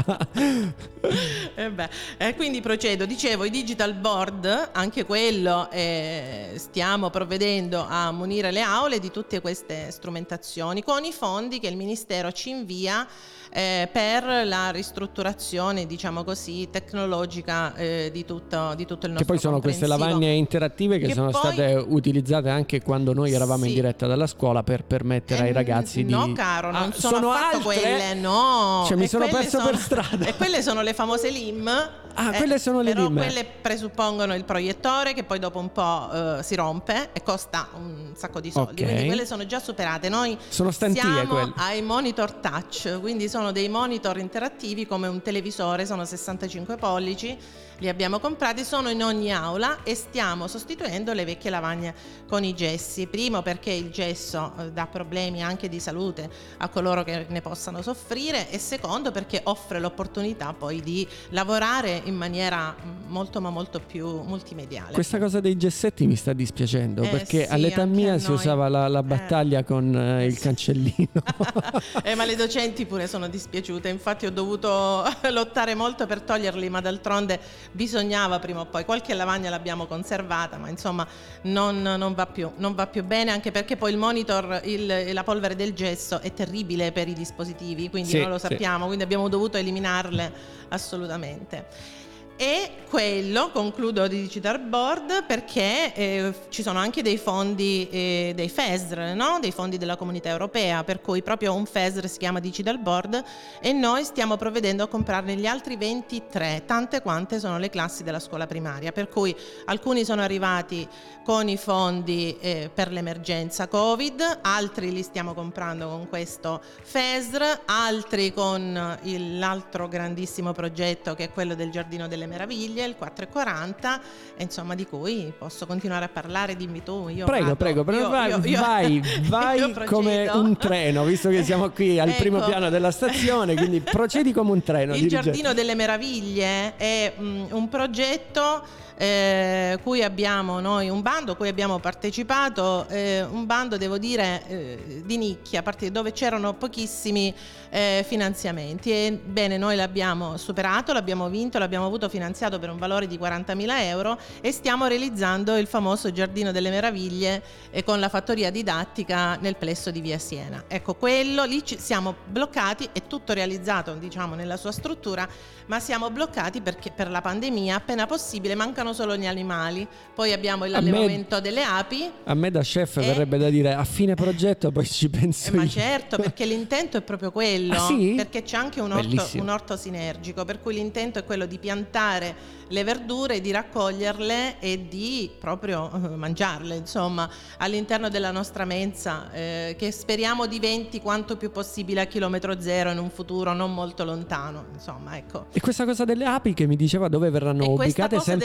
[1.56, 3.06] eh eh, quindi procedo.
[3.06, 9.42] Dicevo, i digital board, anche quello eh, stiamo provvedendo a munire le aule di tutte
[9.42, 13.08] queste strumentazioni con i fondi che il Ministero ci invia
[13.52, 19.26] eh, per la ristrutturazione, diciamo così, tecnologica eh, di, tutto, di, tutto, il nostro Che
[19.26, 21.54] poi sono queste lavagne interattive che, che sono poi...
[21.54, 23.70] state utilizzate anche quando noi eravamo sì.
[23.70, 26.30] in diretta dalla scuola per permettere eh, ai ragazzi no, di...
[26.30, 27.60] No caro, non ah, sono, sono altre?
[27.62, 28.84] quelle, no.
[28.88, 29.66] Cioè mi sono perso sono...
[29.66, 30.26] per strada.
[30.26, 31.68] E quelle sono le famose LIM.
[32.16, 33.18] Ah, quelle eh, sono le però LIM.
[33.18, 38.12] quelle presuppongono il proiettore che poi dopo un po' eh, si rompe e costa un
[38.16, 38.82] sacco di soldi.
[38.82, 38.86] Okay.
[38.86, 40.10] Quindi quelle sono già superate.
[40.10, 41.54] Noi sono stantie siamo quelle.
[41.56, 47.38] ai monitor touch, quindi sono dei monitor interattivi come un televisore, sono 65 pollici
[47.80, 51.94] li abbiamo comprati, sono in ogni aula e stiamo sostituendo le vecchie lavagne
[52.28, 53.08] con i gessi.
[53.08, 57.82] Primo perché il gesso eh, dà problemi anche di salute a coloro che ne possano
[57.82, 63.80] soffrire e secondo perché offre l'opportunità poi di lavorare in maniera mm, molto ma molto
[63.80, 64.94] più multimediale.
[64.94, 68.88] Questa cosa dei gessetti mi sta dispiacendo eh perché sì, all'età mia si usava la,
[68.88, 69.04] la eh.
[69.04, 69.64] battaglia eh.
[69.64, 71.24] con eh, il cancellino.
[72.04, 76.82] eh, ma le docenti pure sono dispiaciute, infatti ho dovuto lottare molto per toglierli, ma
[76.82, 77.40] d'altronde
[77.72, 81.08] bisognava prima o poi, qualche lavagna l'abbiamo conservata, ma insomma
[81.44, 85.24] non, non, va, più, non va, più, bene, anche perché poi il monitor, il, la
[85.24, 88.86] polvere del gesso è terribile per i dispositivi, quindi sì, non lo sappiamo, sì.
[88.86, 91.98] quindi abbiamo dovuto eliminarle assolutamente
[92.42, 98.48] e quello concludo di Digital Board perché eh, ci sono anche dei fondi eh, dei
[98.48, 99.40] FESR, no?
[99.42, 103.24] dei fondi della comunità europea, per cui proprio un FESR si chiama Digital Board
[103.60, 108.20] e noi stiamo provvedendo a comprarne gli altri 23, tante quante sono le classi della
[108.20, 110.88] scuola primaria, per cui alcuni sono arrivati
[111.24, 118.34] con i fondi eh, per l'emergenza Covid, altri li stiamo comprando con questo FESR, altri
[118.34, 124.00] con il, l'altro grandissimo progetto che è quello del Giardino delle Meraviglie, il 4,40,
[124.38, 127.10] insomma di cui posso continuare a parlare, dimmi tu.
[127.10, 131.30] Io prego, vado, prego, prego io, vai, io, io, vai, vai come un treno, visto
[131.30, 132.20] che siamo qui al ecco.
[132.20, 134.94] primo piano della stazione, quindi procedi come un treno.
[134.94, 135.26] Il dirigente.
[135.26, 138.64] Giardino delle Meraviglie è um, un progetto
[139.02, 145.04] eh, cui abbiamo noi un bando, cui abbiamo partecipato, eh, un bando devo dire eh,
[145.06, 147.34] di nicchia, dove c'erano pochissimi
[147.70, 148.92] eh, finanziamenti.
[148.92, 154.20] Ebbene, noi l'abbiamo superato, l'abbiamo vinto, l'abbiamo avuto finanziato per un valore di 40.000 euro
[154.42, 159.92] e stiamo realizzando il famoso Giardino delle Meraviglie eh, con la fattoria didattica nel plesso
[159.92, 160.66] di Via Siena.
[160.68, 165.26] Ecco, quello lì ci siamo bloccati, è tutto realizzato diciamo nella sua struttura,
[165.68, 169.88] ma siamo bloccati perché per la pandemia appena possibile mancano solo gli animali.
[170.14, 172.10] Poi abbiamo l'allevamento me, delle api.
[172.24, 173.02] A me da chef e...
[173.02, 177.02] verrebbe da dire a fine progetto poi ci penso eh, Ma certo, perché l'intento è
[177.02, 178.14] proprio quello, ah, sì?
[178.16, 182.58] perché c'è anche un orto, un orto sinergico, per cui l'intento è quello di piantare
[182.70, 189.76] le verdure, di raccoglierle e di proprio eh, mangiarle, insomma, all'interno della nostra mensa, eh,
[189.78, 194.66] che speriamo diventi quanto più possibile a chilometro zero in un futuro non molto lontano,
[194.74, 195.48] insomma, ecco.
[195.52, 198.36] E questa cosa delle api che mi diceva dove verranno ubicate questa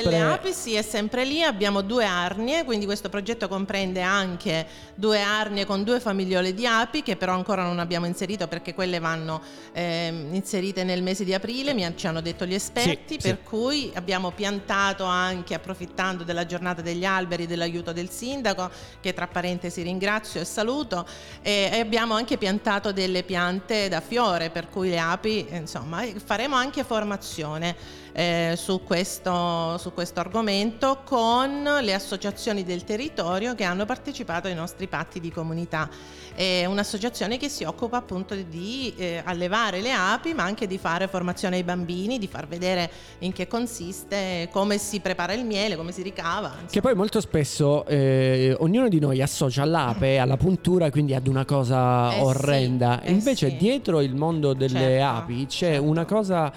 [0.52, 5.84] sì, è sempre lì, abbiamo due arnie, quindi questo progetto comprende anche due arnie con
[5.84, 9.42] due famigliole di api che però ancora non abbiamo inserito perché quelle vanno
[9.72, 13.48] eh, inserite nel mese di aprile, mi ci hanno detto gli esperti, sì, per sì.
[13.48, 18.70] cui abbiamo abbiamo piantato anche approfittando della giornata degli alberi dell'aiuto del sindaco
[19.00, 21.04] che tra parentesi ringrazio e saluto
[21.42, 26.54] e, e abbiamo anche piantato delle piante da fiore per cui le api insomma faremo
[26.54, 33.84] anche formazione eh, su, questo, su questo argomento con le associazioni del territorio che hanno
[33.84, 35.90] partecipato ai nostri patti di comunità.
[36.32, 41.08] È un'associazione che si occupa appunto di eh, allevare le api ma anche di fare
[41.08, 45.90] formazione ai bambini, di far vedere in che consiste, come si prepara il miele, come
[45.90, 46.48] si ricava.
[46.48, 46.70] Insomma.
[46.70, 51.44] Che poi molto spesso eh, ognuno di noi associa l'ape alla puntura, quindi ad una
[51.44, 53.00] cosa eh orrenda.
[53.02, 53.56] Sì, eh Invece sì.
[53.56, 55.82] dietro il mondo delle certo, api c'è certo.
[55.82, 56.52] una cosa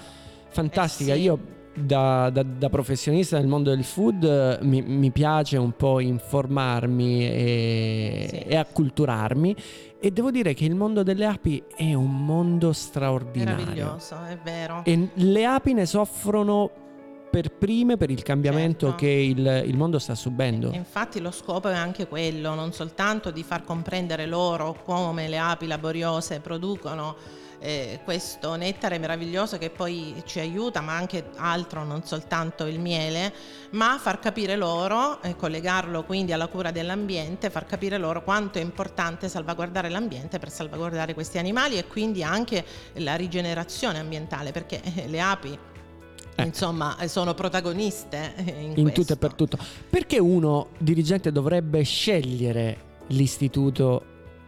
[0.48, 1.12] fantastica.
[1.14, 1.22] Eh sì.
[1.22, 1.38] Io
[1.74, 8.26] da, da, da, professionista nel mondo del food mi, mi piace un po' informarmi e,
[8.28, 8.36] sì.
[8.38, 9.56] e, acculturarmi
[10.00, 13.64] e devo dire che il mondo delle api è un mondo straordinario.
[13.64, 14.82] Meraviglioso, è vero.
[14.84, 16.70] E le api ne soffrono
[17.30, 19.04] per prime per il cambiamento certo.
[19.04, 20.72] che il, il, mondo sta subendo.
[20.72, 25.66] infatti lo scopo è anche quello, non soltanto di far comprendere loro come le api
[25.66, 27.16] laboriose producono
[27.60, 33.32] eh, questo nettare meraviglioso che poi ci aiuta, ma anche altro, non soltanto il miele,
[33.70, 38.62] ma far capire loro, e collegarlo quindi alla cura dell'ambiente, far capire loro quanto è
[38.62, 45.08] importante salvaguardare l'ambiente per salvaguardare questi animali e quindi anche la rigenerazione ambientale, perché eh,
[45.08, 45.58] le api
[46.36, 46.42] eh.
[46.42, 49.58] insomma sono protagoniste in, in tutto e per tutto.
[49.90, 54.04] Perché uno dirigente dovrebbe scegliere l'istituto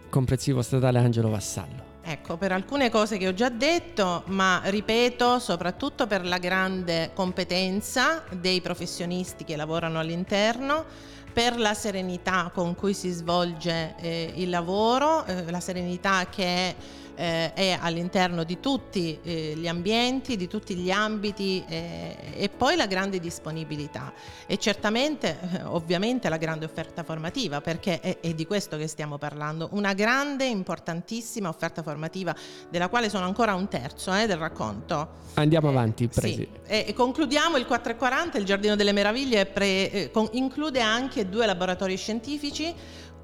[0.09, 1.90] comprensivo statale Angelo Vassallo?
[2.11, 8.25] Ecco, per alcune cose che ho già detto, ma ripeto, soprattutto per la grande competenza
[8.33, 10.87] dei professionisti che lavorano all'interno,
[11.33, 16.75] per la serenità con cui si svolge eh, il lavoro, eh, la serenità che è
[17.15, 22.77] eh, è all'interno di tutti eh, gli ambienti, di tutti gli ambiti eh, e poi
[22.77, 24.13] la grande disponibilità
[24.47, 29.19] e certamente eh, ovviamente la grande offerta formativa perché è, è, di questo che stiamo
[29.19, 32.35] parlando, una grande importantissima offerta formativa
[32.69, 35.19] della quale sono ancora un terzo eh, del racconto.
[35.35, 36.37] Andiamo avanti, presi.
[36.37, 36.49] Sì.
[36.67, 41.97] E concludiamo il 440, il Giardino delle Meraviglie pre, eh, con, include anche due laboratori
[41.97, 42.75] scientifici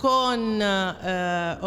[0.06, 1.58] con eh,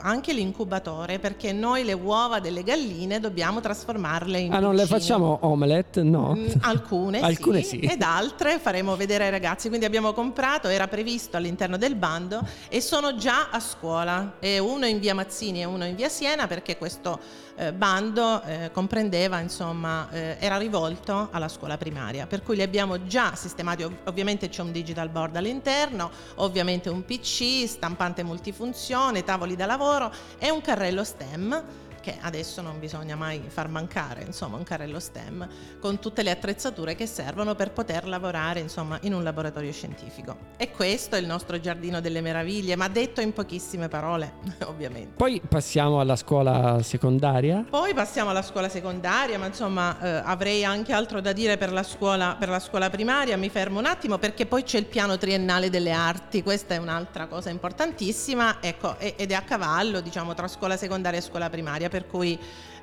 [0.00, 5.38] anche l'incubatore perché noi le uova delle galline dobbiamo trasformarle in Ah, non le facciamo
[5.40, 6.02] omelette?
[6.02, 6.34] No.
[6.36, 9.68] Mm, alcune, alcune sì, sì, ed altre faremo vedere ai ragazzi.
[9.68, 14.34] Quindi abbiamo comprato, era previsto all'interno del bando e sono già a scuola.
[14.40, 17.18] E uno in via Mazzini e uno in via Siena perché questo
[17.56, 23.06] eh, bando eh, comprendeva, insomma, eh, era rivolto alla scuola primaria, per cui li abbiamo
[23.06, 29.56] già sistemati, ov- ovviamente c'è un digital board all'interno, ovviamente un PC, stampante multifunzione, tavoli
[29.56, 31.64] da lavoro e un carrello STEM
[32.06, 35.48] che adesso non bisogna mai far mancare, insomma, un carrello STEM
[35.80, 40.36] con tutte le attrezzature che servono per poter lavorare, insomma, in un laboratorio scientifico.
[40.56, 44.34] E questo è il nostro giardino delle meraviglie, ma detto in pochissime parole,
[44.66, 45.14] ovviamente.
[45.16, 47.64] Poi passiamo alla scuola secondaria.
[47.68, 51.82] Poi passiamo alla scuola secondaria, ma insomma, eh, avrei anche altro da dire per la,
[51.82, 55.70] scuola, per la scuola primaria, mi fermo un attimo perché poi c'è il piano triennale
[55.70, 60.76] delle arti, questa è un'altra cosa importantissima, ecco, ed è a cavallo, diciamo, tra scuola
[60.76, 62.38] secondaria e scuola primaria per cui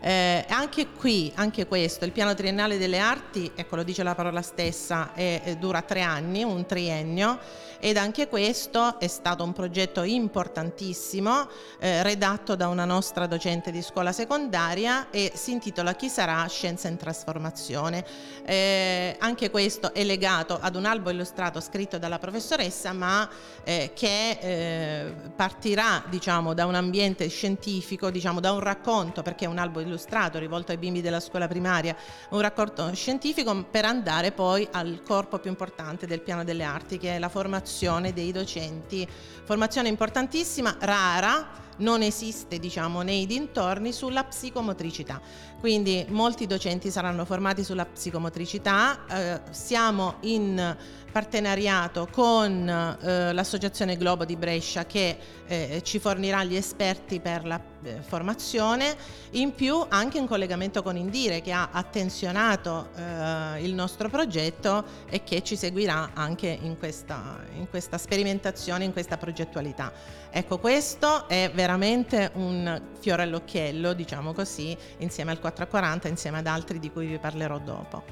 [0.06, 4.42] eh, anche qui, anche questo, il piano triennale delle arti, ecco lo dice la parola
[4.42, 7.40] stessa, è, dura tre anni, un triennio
[7.80, 11.48] ed anche questo è stato un progetto importantissimo
[11.80, 16.88] eh, redatto da una nostra docente di scuola secondaria e si intitola Chi sarà Scienza
[16.88, 18.06] in Trasformazione.
[18.46, 23.30] Eh, anche questo è legato ad un albo illustrato scritto dalla professoressa ma
[23.64, 29.48] eh, che eh, partirà diciamo, da un ambiente scientifico, diciamo, da un racconto perché è
[29.48, 29.92] un albo illustrato
[30.40, 31.96] rivolto ai bimbi della scuola primaria,
[32.30, 37.16] un racconto scientifico per andare poi al corpo più importante del piano delle arti che
[37.16, 39.08] è la formazione dei docenti,
[39.44, 45.22] formazione importantissima, rara, non esiste diciamo nei dintorni sulla psicomotricità.
[45.60, 50.76] Quindi molti docenti saranno formati sulla psicomotricità, eh, siamo in
[51.14, 57.62] partenariato con eh, l'associazione Globo di Brescia che eh, ci fornirà gli esperti per la
[57.84, 58.96] eh, formazione,
[59.32, 65.24] in più anche in collegamento con Indire che ha attenzionato eh, il nostro progetto e
[65.24, 69.94] che ci seguirà anche in questa, in questa sperimentazione, in questa progettualità.
[70.36, 76.80] Ecco, questo è veramente un fiore all'occhiello, diciamo così, insieme al 440, insieme ad altri
[76.80, 78.04] di cui vi parlerò dopo.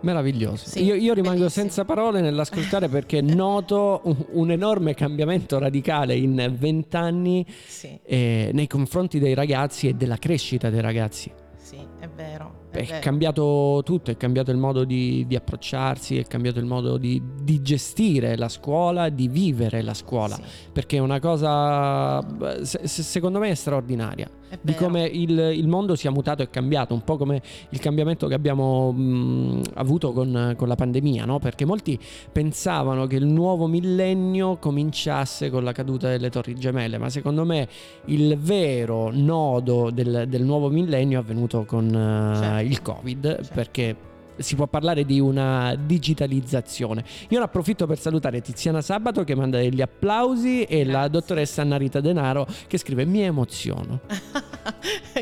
[0.00, 0.68] Meraviglioso.
[0.68, 1.64] Sì, io, io, rimango bellissimo.
[1.64, 7.98] senza parole nell'ascoltare perché noto un, un, enorme cambiamento radicale in vent'anni sì.
[8.04, 11.32] eh, nei confronti dei ragazzi e della crescita dei ragazzi.
[11.56, 12.59] Sì, è vero.
[12.70, 16.96] È, è cambiato tutto, è cambiato il modo di, di approcciarsi, è cambiato il modo
[16.96, 20.42] di, di, gestire la scuola, di vivere la scuola, sì.
[20.72, 22.24] perché è una cosa,
[22.62, 24.28] se, secondo me, è straordinaria
[24.60, 28.34] di come il, il, mondo sia mutato e cambiato, un po' come il cambiamento che
[28.34, 31.38] abbiamo mh, avuto con, con, la pandemia, no?
[31.38, 31.98] perché molti
[32.32, 37.68] pensavano che il nuovo millennio cominciasse con la caduta delle torri gemelle, ma secondo me
[38.06, 42.59] il vero nodo del, del nuovo millennio è avvenuto con certo.
[42.60, 43.54] Il Covid, certo.
[43.54, 43.96] perché
[44.36, 47.04] si può parlare di una digitalizzazione.
[47.28, 50.92] Io ne approfitto per salutare Tiziana Sabato che manda degli applausi e Grazie.
[50.92, 54.00] la dottoressa Annarita Denaro che scrive mi emoziono.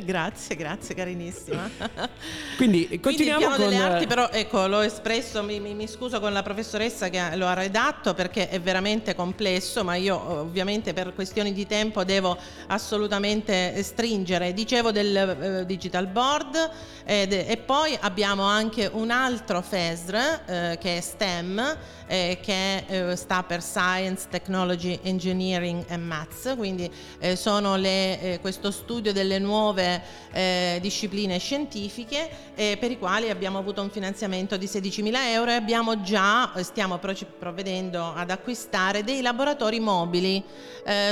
[0.05, 1.71] grazie, grazie carinissima.
[2.57, 3.71] Quindi continuiamo Quindi con...
[3.71, 7.47] delle arti però ecco l'ho espresso, mi, mi, mi, scuso con la professoressa che lo
[7.47, 12.37] ha redatto perché è veramente complesso, ma io ovviamente per questioni di tempo devo
[12.69, 14.53] assolutamente stringere.
[14.53, 16.71] Dicevo del eh, digital board
[17.05, 21.77] ed, e poi abbiamo anche un altro FESR eh, che è STEM
[22.09, 26.91] eh, che eh, sta per Science, Technology, Engineering and Maths, quindi
[27.21, 30.03] eh, sono le, eh, questo studio delle nuove
[30.33, 35.55] eh, discipline scientifiche eh, per i quali abbiamo avuto un finanziamento di 16.000 euro e
[35.55, 40.43] abbiamo già, stiamo provvedendo ad acquistare dei laboratori mobili,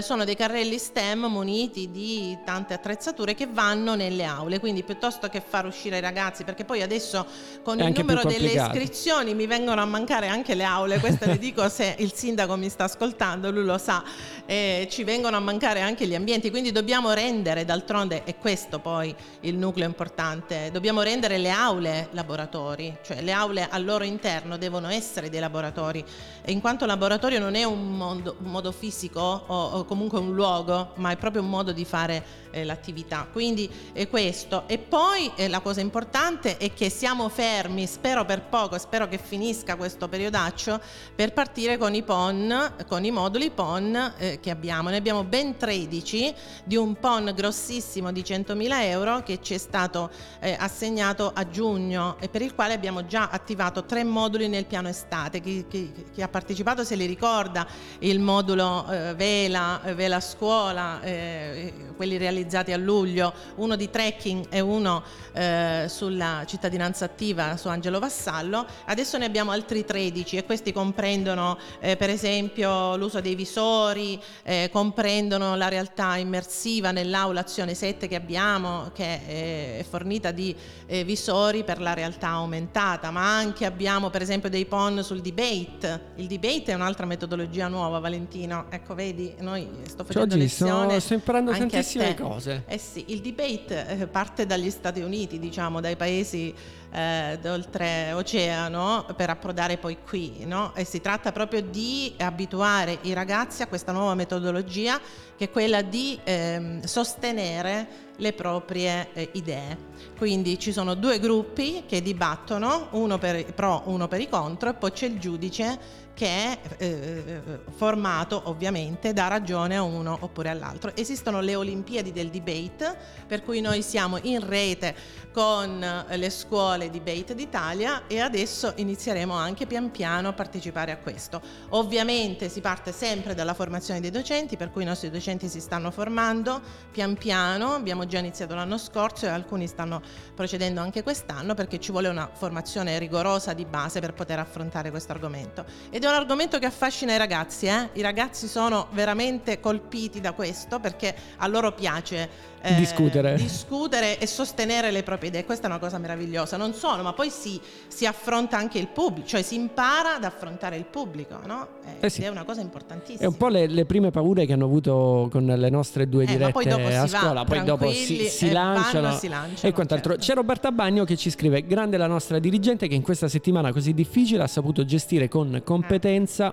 [0.00, 5.42] sono dei carrelli STEM muniti di tante attrezzature che vanno nelle aule, quindi piuttosto che
[5.46, 7.26] far uscire i ragazzi, perché poi adesso
[7.62, 11.38] con il numero delle iscrizioni mi vengono a mancare anche le aule aule, questo le
[11.38, 14.04] dico se il sindaco mi sta ascoltando, lui lo sa,
[14.46, 19.14] eh, ci vengono a mancare anche gli ambienti, quindi dobbiamo rendere, d'altronde è questo poi
[19.40, 24.88] il nucleo importante, dobbiamo rendere le aule laboratori, cioè le aule al loro interno devono
[24.88, 26.04] essere dei laboratori,
[26.42, 30.34] e in quanto laboratorio non è un modo, un modo fisico o, o, comunque un
[30.34, 34.64] luogo, ma è proprio un modo di fare eh, l'attività, quindi è questo.
[34.66, 39.18] E poi eh, la cosa importante è che siamo fermi, spero per poco, spero che
[39.18, 40.80] finisca questo periodaccio,
[41.14, 44.88] per partire con i PON, con i moduli PON eh, che abbiamo.
[44.88, 46.34] Ne abbiamo ben 13
[46.64, 52.16] di un PON grossissimo di 100.000 euro che ci è stato eh, assegnato a giugno
[52.20, 55.40] e per il quale abbiamo già attivato tre moduli nel piano estate.
[55.40, 57.66] Chi, chi, chi ha partecipato se li ricorda
[57.98, 64.46] il modulo eh, Vela, eh, Vela Scuola, eh, quelli realizzati a luglio, uno di trekking
[64.50, 68.66] e uno eh, sulla cittadinanza attiva su Angelo Vassallo.
[68.84, 74.68] Adesso ne abbiamo altri 13 e questi comprendono eh, per esempio l'uso dei visori, eh,
[74.72, 80.54] comprendono la realtà immersiva nell'aula azione 7 che abbiamo, che è fornita di
[80.86, 86.14] eh, visori per la realtà aumentata, ma anche abbiamo per esempio dei PON sul debate.
[86.16, 88.66] Il debate è un'altra metodologia nuova, Valentino.
[88.70, 91.00] Ecco, vedi, noi sto facendo Oggi lezione.
[91.00, 92.35] Sto, imparando tantissime cose.
[92.66, 96.54] Eh sì, il debate eh, parte dagli Stati Uniti, diciamo, dai paesi
[96.92, 100.44] eh, d'oltreoceano per approdare poi qui.
[100.46, 100.74] No?
[100.74, 105.00] E si tratta proprio di abituare i ragazzi a questa nuova metodologia
[105.36, 109.76] che è quella di ehm, sostenere le proprie eh, idee.
[110.16, 114.70] Quindi ci sono due gruppi che dibattono, uno per i pro, uno per i contro,
[114.70, 117.42] e poi c'è il giudice che è eh,
[117.76, 120.96] formato ovviamente da ragione a uno oppure all'altro.
[120.96, 122.96] Esistono le Olimpiadi del debate,
[123.26, 124.94] per cui noi siamo in rete
[125.30, 131.42] con le scuole debate d'Italia e adesso inizieremo anche pian piano a partecipare a questo.
[131.70, 135.90] Ovviamente si parte sempre dalla formazione dei docenti, per cui i nostri docenti si stanno
[135.90, 140.00] formando pian piano, abbiamo già iniziato l'anno scorso e alcuni stanno
[140.34, 145.12] procedendo anche quest'anno perché ci vuole una formazione rigorosa di base per poter affrontare questo
[145.12, 145.66] argomento.
[145.90, 147.90] Ed è un argomento che affascina i ragazzi, eh?
[147.94, 153.34] i ragazzi sono veramente colpiti da questo perché a loro piace eh, discutere.
[153.36, 155.44] discutere e sostenere le proprie idee.
[155.44, 156.56] Questa è una cosa meravigliosa.
[156.56, 160.76] Non solo, ma poi si, si affronta anche il pubblico, cioè si impara ad affrontare
[160.76, 161.68] il pubblico, no?
[162.00, 162.22] Eh, eh sì.
[162.22, 163.22] È una cosa importantissima.
[163.22, 166.68] È un po' le, le, prime paure che hanno avuto con le nostre due dirette
[166.68, 170.12] eh, a scuola, poi dopo si, si lanciano, si lanciano, e quant'altro.
[170.12, 170.26] Certo.
[170.26, 173.94] C'è Roberta Bagno che ci scrive: Grande la nostra dirigente che in questa settimana così
[173.94, 175.95] difficile ha saputo gestire con competenza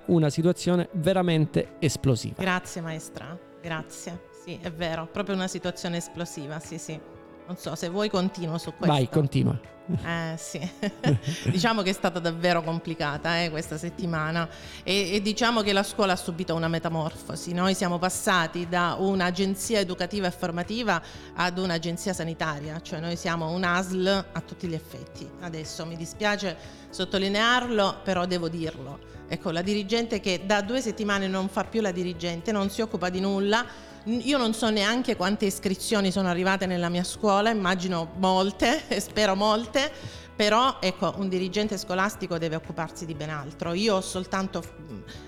[0.07, 2.41] una situazione veramente esplosiva.
[2.41, 4.31] Grazie maestra, grazie.
[4.43, 6.99] Sì, è vero, proprio una situazione esplosiva, sì, sì.
[7.45, 8.93] Non so, se vuoi continuo su questo.
[8.93, 9.59] Vai, continua.
[9.85, 10.61] Eh sì,
[11.51, 14.47] diciamo che è stata davvero complicata eh, questa settimana
[14.81, 17.51] e, e, diciamo che la scuola ha subito una metamorfosi.
[17.53, 21.01] Noi siamo passati da un'agenzia educativa e formativa
[21.35, 25.29] ad un'agenzia sanitaria, cioè noi siamo un ASL a tutti gli effetti.
[25.41, 26.55] Adesso mi dispiace
[26.89, 29.11] sottolinearlo, però devo dirlo.
[29.33, 33.09] Ecco, la dirigente che da due settimane non fa più la dirigente, non si occupa
[33.09, 33.65] di nulla
[34.05, 39.89] io non so neanche quante iscrizioni sono arrivate nella mia scuola, immagino molte, spero molte,
[40.35, 43.71] però ecco, un dirigente scolastico deve occuparsi di ben altro.
[43.73, 44.61] Io ho soltanto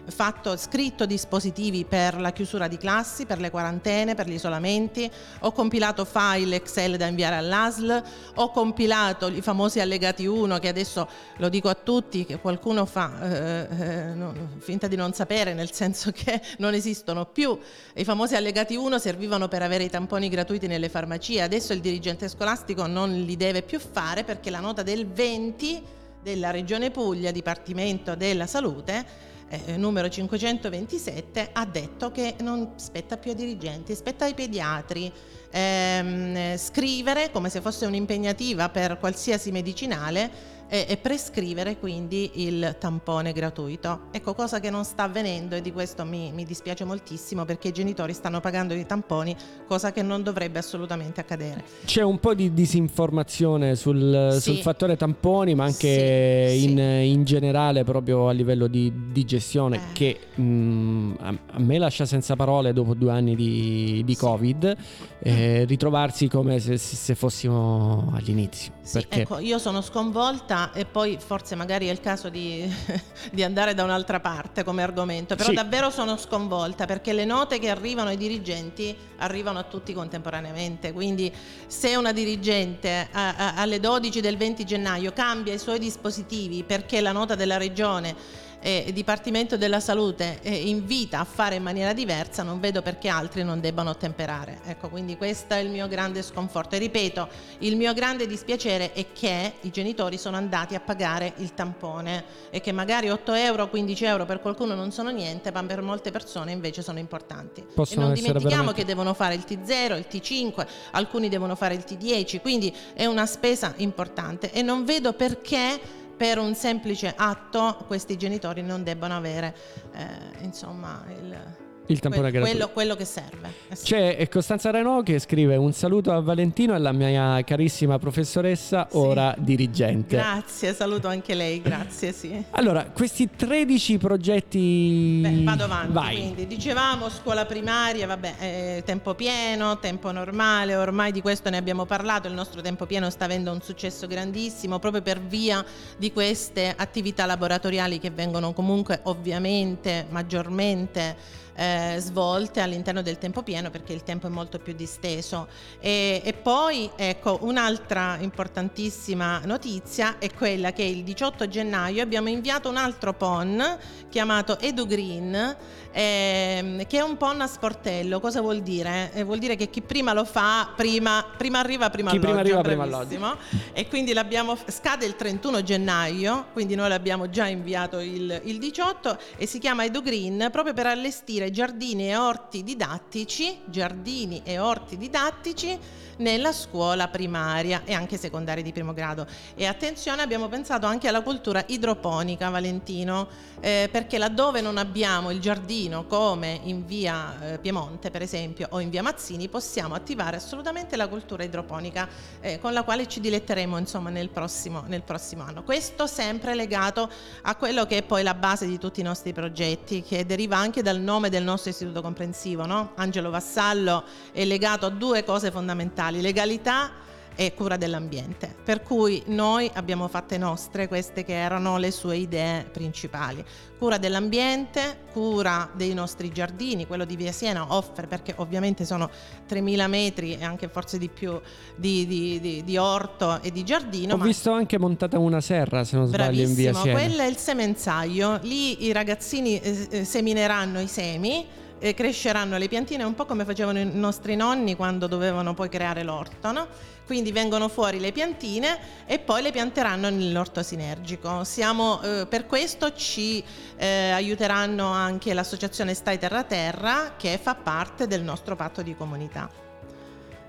[0.08, 5.10] fatto, scritto dispositivi per la chiusura di classi, per le quarantene, per gli isolamenti,
[5.42, 8.04] ho compilato file Excel da inviare all'ASL,
[8.36, 13.12] ho compilato i famosi allegati 1 che adesso lo dico a tutti, che qualcuno fa
[13.22, 17.58] eh, eh, no, finta di non sapere, nel senso che non esistono più.
[17.94, 22.28] I famosi allegati 1 servivano per avere i tamponi gratuiti nelle farmacie, adesso il dirigente
[22.28, 25.84] scolastico non li deve più fare perché la nota del del 20
[26.22, 29.34] della Regione Puglia, Dipartimento della Salute,
[29.66, 35.12] eh, numero 527 ha detto che non spetta più ai dirigenti, spetta ai pediatri
[35.52, 43.32] ehm, scrivere come se fosse un'impegnativa per qualsiasi medicinale e, e, prescrivere quindi il tampone
[43.32, 44.08] gratuito.
[44.12, 47.72] Ecco, cosa che non sta avvenendo e di questo mi, mi, dispiace moltissimo perché i
[47.72, 49.36] genitori stanno pagando i tamponi,
[49.68, 51.64] cosa che non dovrebbe assolutamente accadere.
[51.86, 54.42] C'è un po' di disinformazione sul, sì.
[54.42, 57.12] sul fattore tamponi, ma anche sì, in, sì.
[57.12, 59.80] in, generale proprio a livello di, di gestione eh.
[59.94, 64.76] che mh, mm, a, a, me lascia senza parole dopo due anni di, di Covid,
[65.20, 68.74] eh, ritrovarsi come se, se fossimo all'inizio.
[68.92, 69.22] Perché...
[69.22, 72.70] ecco, io sono sconvolta e poi forse magari è il caso di,
[73.32, 75.56] di andare da un'altra parte come argomento, però sì.
[75.56, 81.32] davvero sono sconvolta perché le note che arrivano ai dirigenti arrivano a tutti contemporaneamente, quindi
[81.68, 87.02] se una dirigente a, a, alle 12 del 20 gennaio cambia i suoi dispositivi perché
[87.02, 92.42] la nota della regione eh, Dipartimento della Salute eh, invita a fare in maniera diversa,
[92.42, 94.62] non vedo perché altri non debbano ottemperare.
[94.66, 96.74] Ecco, quindi questo è il mio grande sconforto.
[96.74, 97.28] E ripeto,
[97.60, 102.60] il mio grande dispiacere è che i genitori sono andati a pagare il tampone e
[102.60, 106.52] che magari 8 euro, 15 euro per qualcuno non sono niente, ma per molte persone
[106.52, 107.64] invece sono importanti.
[107.72, 108.82] Possono e non dimentichiamo veramente...
[108.82, 113.28] che devono fare il T0, il T5, alcuni devono fare il T10, quindi è una
[113.28, 119.56] spesa importante e non vedo perché per un semplice atto questi genitori non debbano avere
[119.94, 123.54] eh, insomma il il tampone que- quello, quello, che serve.
[123.70, 123.86] Eh sì.
[123.86, 128.98] C'è Costanza Renault che scrive un saluto a Valentino e alla mia carissima professoressa, sì.
[128.98, 130.16] ora dirigente.
[130.16, 132.44] Grazie, saluto anche lei, grazie, sì.
[132.52, 135.20] Allora, questi 13 progetti...
[135.22, 136.16] Beh, vado avanti, Vai.
[136.16, 141.86] quindi dicevamo scuola primaria, vabbè, eh, tempo pieno, tempo normale, ormai di questo ne abbiamo
[141.86, 145.64] parlato, il nostro tempo pieno sta avendo un successo grandissimo proprio per via
[145.98, 153.70] di queste attività laboratoriali che vengono comunque ovviamente maggiormente eh, svolte all'interno del tempo pieno
[153.70, 155.48] perché il tempo è molto più disteso.
[155.80, 162.70] E, e poi ecco un'altra importantissima notizia è quella che il 18 gennaio abbiamo inviato
[162.70, 163.78] un altro PON
[164.10, 165.56] chiamato EduGreen
[165.96, 168.20] ehm, che è un PON a sportello.
[168.20, 169.12] Cosa vuol dire?
[169.14, 172.34] Eh, vuol dire che chi prima lo fa, prima, prima arriva, prima chi alloggio.
[172.34, 173.38] Prima arriva, prima.
[173.72, 179.18] E quindi l'abbiamo, scade il 31 gennaio, quindi noi l'abbiamo già inviato il, il 18
[179.38, 186.04] e si chiama EduGreen proprio per allestire giardini e orti didattici, giardini e orti didattici
[186.18, 189.28] nella scuola primaria e anche secondaria di primo grado.
[189.56, 193.28] E attenzione, abbiamo pensato anche alla cultura idroponica, Valentino,
[193.60, 198.80] eh, perché laddove non abbiamo il giardino come in via eh, Piemonte, per esempio, o
[198.80, 202.08] in via Mazzini, possiamo attivare assolutamente la cultura idroponica
[202.42, 205.64] eh, con la quale ci diletteremo insomma, nel, prossimo, nel prossimo anno.
[205.64, 207.10] Questo sempre legato
[207.42, 210.82] a quello che è poi la base di tutti i nostri progetti, che deriva anche
[210.82, 212.92] dal nome del nostro istituto comprensivo, no?
[212.96, 217.04] Angelo Vassallo è legato a due cose fondamentali, legalità
[217.36, 218.54] e cura dell'ambiente.
[218.64, 223.44] Per cui noi abbiamo fatte nostre queste che erano le sue idee principali.
[223.78, 229.10] Cura dell'ambiente, cura dei nostri giardini, quello di Via Siena offre perché ovviamente sono
[229.50, 231.40] 3.000 metri e anche forse di più
[231.76, 234.14] di, di, di, di orto e di giardino.
[234.14, 236.98] Ho visto anche montata una serra se non sbaglio in Via Siena.
[236.98, 242.68] Quello è il semenzaio, lì i ragazzini eh, eh semineranno i semi eh, cresceranno le
[242.68, 246.68] piantine un po' come facevano i nostri nonni quando dovevano poi creare l'orto, no?
[247.06, 251.44] Quindi vengono fuori le piantine e poi le pianteranno nell'orto sinergico.
[251.44, 253.44] Siamo, eh, per questo ci
[253.78, 259.65] eh, aiuteranno anche l'associazione Stai Terra Terra che fa parte del nostro patto di comunità.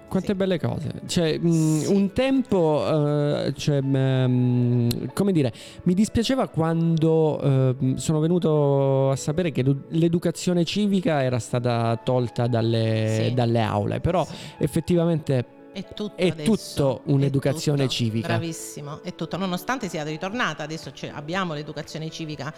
[0.09, 0.35] Quante sì.
[0.35, 0.91] belle cose.
[1.07, 1.93] Cioè, mh, mm, sì.
[1.93, 5.53] un tempo, uh, cioè, mh, mm, come dire,
[5.85, 13.25] mi dispiaceva quando uh, sono venuto a sapere che l'educazione civica era stata tolta dalle,
[13.29, 13.35] sì.
[13.35, 14.27] dalle aule, però
[14.59, 18.29] effettivamente è tutto, è tutto un'educazione è tutto, civica.
[18.29, 22.53] Bravissimo, è tutto, nonostante sia ritornata, adesso abbiamo l'educazione civica,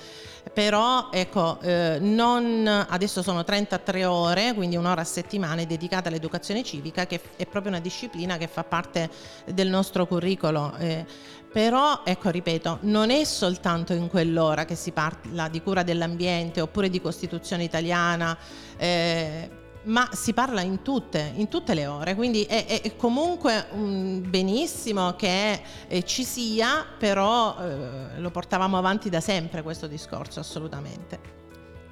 [0.53, 7.07] però ecco, eh, non, adesso sono 33 ore, quindi un'ora a settimana dedicata all'educazione civica,
[7.07, 9.11] che è proprio una disciplina che fa parte
[9.47, 10.75] del nostro curriculum.
[10.79, 11.05] Eh,
[11.51, 16.89] però, ecco, ripeto, non è soltanto in quell'ora che si parla di cura dell'ambiente oppure
[16.89, 18.37] di Costituzione italiana.
[18.77, 19.58] Eh,
[19.89, 25.15] ma si parla in tutte, in tutte le ore, quindi è, è comunque um, benissimo
[25.15, 31.38] che eh, ci sia, però eh, lo portavamo avanti da sempre questo discorso, assolutamente.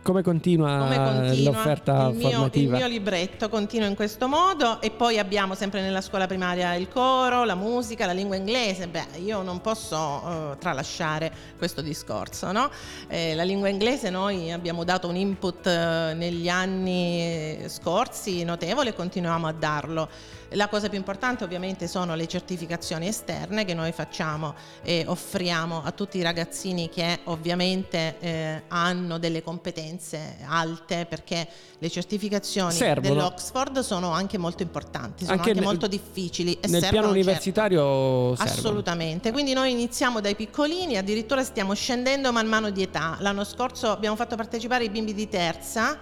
[0.07, 2.77] Come continua, come continua l'offerta il mio, formativa?
[2.77, 6.89] Il mio libretto continua in questo modo e poi abbiamo sempre nella scuola primaria il
[6.89, 8.87] coro, la musica, la lingua inglese.
[8.87, 12.71] Beh, io non posso uh, tralasciare questo discorso, no?
[13.09, 18.95] eh, la lingua inglese noi abbiamo dato un input uh, negli anni scorsi notevole e
[18.95, 20.09] continuiamo a darlo.
[20.51, 25.91] La cosa più importante ovviamente sono le certificazioni esterne che noi facciamo e offriamo a
[25.91, 33.15] tutti i ragazzini che ovviamente eh, hanno delle competenze alte perché le certificazioni servono.
[33.15, 36.53] dell'Oxford sono anche molto importanti, sono anche, anche nel, molto difficili.
[36.61, 37.11] E nel piano certo.
[37.11, 38.53] universitario certo.
[38.53, 43.17] Assolutamente, quindi noi iniziamo dai piccolini, addirittura stiamo scendendo man mano di età.
[43.21, 45.99] L'anno scorso abbiamo fatto partecipare i bimbi di terza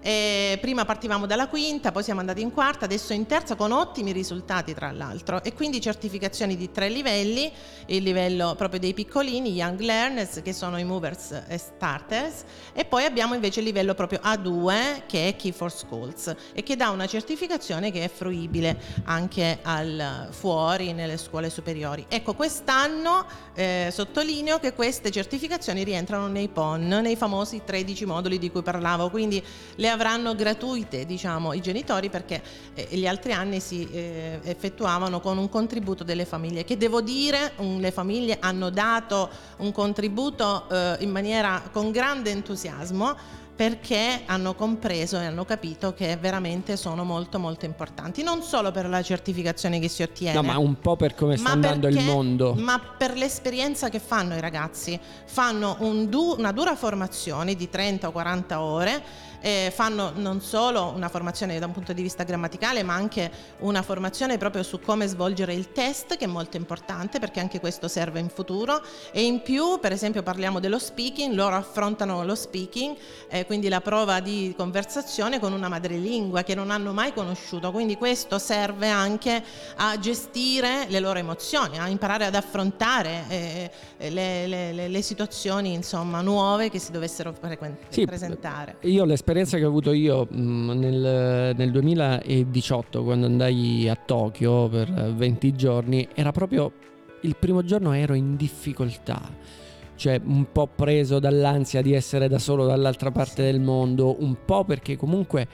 [0.00, 4.12] e prima partivamo dalla quinta, poi siamo andati in quarta, adesso in terza con ottimi
[4.12, 7.50] risultati tra l'altro e quindi certificazioni di tre livelli,
[7.86, 13.04] il livello proprio dei piccolini, Young Learners che sono i Movers e Starters e poi
[13.04, 17.06] abbiamo invece il livello proprio A2 che è Key for Schools e che dà una
[17.06, 22.06] certificazione che è fruibile anche al fuori nelle scuole superiori.
[22.08, 28.50] Ecco, quest'anno eh, sottolineo che queste certificazioni rientrano nei PON, nei famosi 13 moduli di
[28.50, 29.42] cui parlavo, quindi
[29.76, 32.42] le le avranno gratuite diciamo, i genitori perché
[32.74, 37.52] eh, gli altri anni si eh, effettuavano con un contributo delle famiglie che devo dire
[37.56, 43.16] le famiglie hanno dato un contributo eh, in maniera con grande entusiasmo
[43.58, 48.88] perché hanno compreso e hanno capito che veramente sono molto molto importanti, non solo per
[48.88, 50.34] la certificazione che si ottiene.
[50.34, 52.54] No, ma un po' per come sta andando perché, il mondo.
[52.54, 54.96] Ma per l'esperienza che fanno i ragazzi.
[55.24, 59.02] Fanno un du- una dura formazione di 30 o 40 ore
[59.40, 63.82] eh, fanno non solo una formazione da un punto di vista grammaticale, ma anche una
[63.82, 68.20] formazione proprio su come svolgere il test, che è molto importante perché anche questo serve
[68.20, 68.82] in futuro.
[69.12, 72.96] E in più, per esempio, parliamo dello speaking, loro affrontano lo speaking,
[73.28, 77.70] eh, quindi la prova di conversazione con una madrelingua che non hanno mai conosciuto.
[77.70, 79.42] Quindi questo serve anche
[79.76, 83.70] a gestire le loro emozioni, a imparare ad affrontare eh,
[84.10, 88.76] le, le, le, situazioni insomma, nuove che si dovessero frequent- sì, presentare.
[88.80, 94.68] Io l'esperienza l'esperienza che ho avuto io mh, nel, nel, 2018 quando andai a Tokyo
[94.68, 96.72] per 20 giorni era proprio
[97.22, 99.20] il primo giorno ero in difficoltà
[99.94, 104.64] cioè un po' preso dall'ansia di essere da solo dall'altra parte del mondo un po'
[104.64, 105.46] perché comunque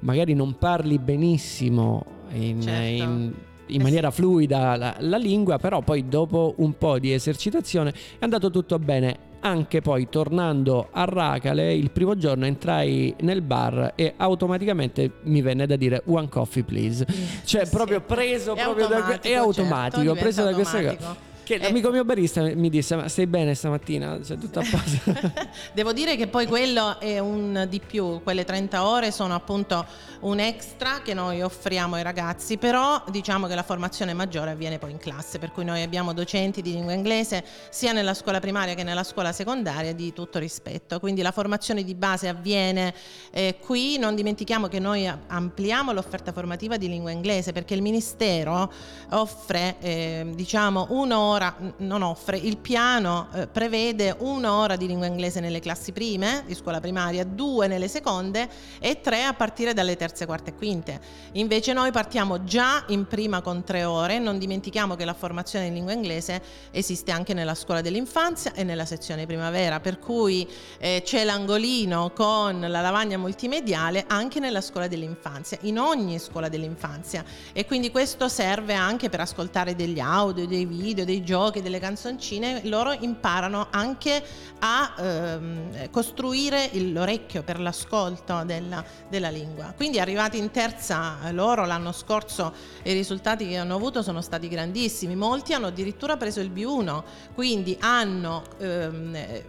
[0.00, 3.02] magari non parli benissimo in, certo.
[3.02, 3.32] in,
[3.68, 8.50] in maniera fluida la, la, lingua, però poi dopo un po' di esercitazione è andato
[8.50, 9.26] tutto bene.
[9.40, 15.64] Anche poi tornando a Racale il primo giorno entrai nel bar e automaticamente mi venne
[15.64, 17.06] da dire one coffee please.
[17.44, 17.70] Cioè sì.
[17.74, 21.58] proprio preso è proprio automatico, da, è automatico certo, preso da questa cosa che eh.
[21.58, 24.22] l'amico mio barista mi disse ma stai bene stamattina?
[24.22, 25.30] Cioè tutto a posto.
[25.72, 29.86] Devo dire che poi quello è un di più quelle 30 ore sono appunto
[30.20, 34.90] un extra che noi offriamo ai ragazzi, però diciamo che la formazione maggiore avviene poi
[34.90, 38.82] in classe, per cui noi abbiamo docenti di lingua inglese sia nella scuola primaria che
[38.82, 42.92] nella scuola secondaria di tutto rispetto, quindi la formazione di base avviene
[43.30, 48.70] eh, qui, non dimentichiamo che noi ampliamo l'offerta formativa di lingua inglese perché il Ministero
[49.10, 51.37] offre eh, diciamo un'ora,
[51.78, 56.80] non offre, il piano eh, prevede un'ora di lingua inglese nelle classi prime di scuola
[56.80, 61.00] primaria, due nelle seconde e tre a partire dalle terze, quarte e quinte.
[61.32, 65.74] Invece noi partiamo già in prima con tre ore, non dimentichiamo che la formazione in
[65.74, 71.24] lingua inglese esiste anche nella scuola dell'infanzia e nella sezione primavera, per cui eh, c'è
[71.24, 77.24] l'angolino con la lavagna multimediale anche nella scuola dell'infanzia, in ogni scuola dell'infanzia.
[77.52, 82.62] E quindi questo serve anche per ascoltare degli audio, dei video, dei giochi, delle canzoncine,
[82.64, 84.24] loro imparano anche
[84.60, 89.74] a ehm, costruire l'orecchio per l'ascolto della, della lingua.
[89.76, 94.48] Quindi arrivati in terza eh, loro l'anno scorso i risultati che hanno avuto sono stati
[94.48, 97.02] grandissimi, molti hanno addirittura preso il B1,
[97.34, 99.44] quindi hanno ehm, eh,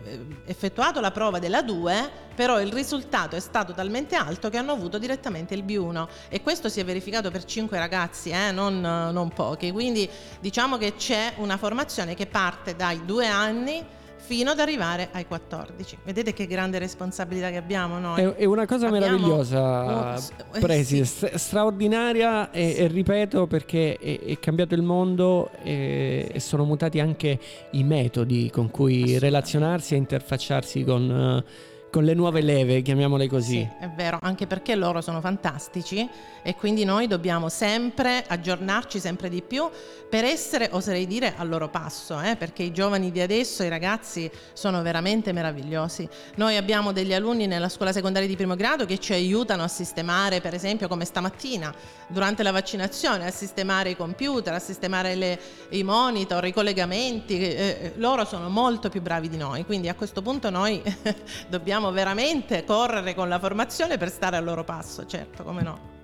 [0.48, 4.98] effettuato la prova della 2, però il risultato è stato talmente alto che hanno avuto
[4.98, 9.72] direttamente il B1 e questo si è verificato per 5 ragazzi, eh, non, non pochi,
[9.72, 10.10] quindi
[10.40, 13.84] diciamo che c'è una formazione che parte dai due anni
[14.16, 15.98] fino ad arrivare ai 14.
[16.06, 18.22] Vedete che grande responsabilità che abbiamo noi.
[18.22, 20.16] È, è una cosa abbiamo meravigliosa,
[20.54, 20.60] un...
[20.62, 21.30] Presi, sì.
[21.34, 27.38] straordinaria e, e, ripeto perché è, è cambiato il mondo e, e, sono mutati anche
[27.72, 31.44] i metodi con cui relazionarsi e interfacciarsi con
[31.92, 33.68] con le nuove leve, chiamiamole così.
[33.68, 36.08] Sì, è vero, anche perché loro sono fantastici
[36.42, 39.70] e quindi noi dobbiamo sempre aggiornarci sempre di più
[40.10, 42.36] per essere, oserei dire, al loro passo, eh?
[42.36, 46.08] perché i giovani di adesso, i ragazzi, sono veramente meravigliosi.
[46.36, 50.42] Noi abbiamo degli alunni nella scuola secondaria di primo grado che ci aiutano a sistemare,
[50.42, 51.74] per esempio, come stamattina,
[52.08, 57.40] durante la vaccinazione, a sistemare i computer, a sistemare le, i monitor, i collegamenti.
[57.40, 60.82] Eh, eh loro sono molto più bravi di noi, quindi a questo punto noi
[61.50, 65.98] dobbiamo dobbiamo veramente correre con la formazione per stare al loro passo, certo, come no.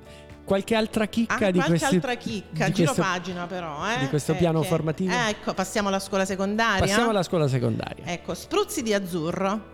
[0.46, 4.00] Qualche altra chicca ah, di qualche questi, altra chicca, giro questo, pagina però, eh?
[4.00, 5.14] Di questo piano che, formativo?
[5.14, 6.80] Ecco, passiamo alla scuola secondaria.
[6.80, 8.06] Passiamo alla scuola secondaria.
[8.06, 9.74] Ecco, Spruzzi di Azzurro.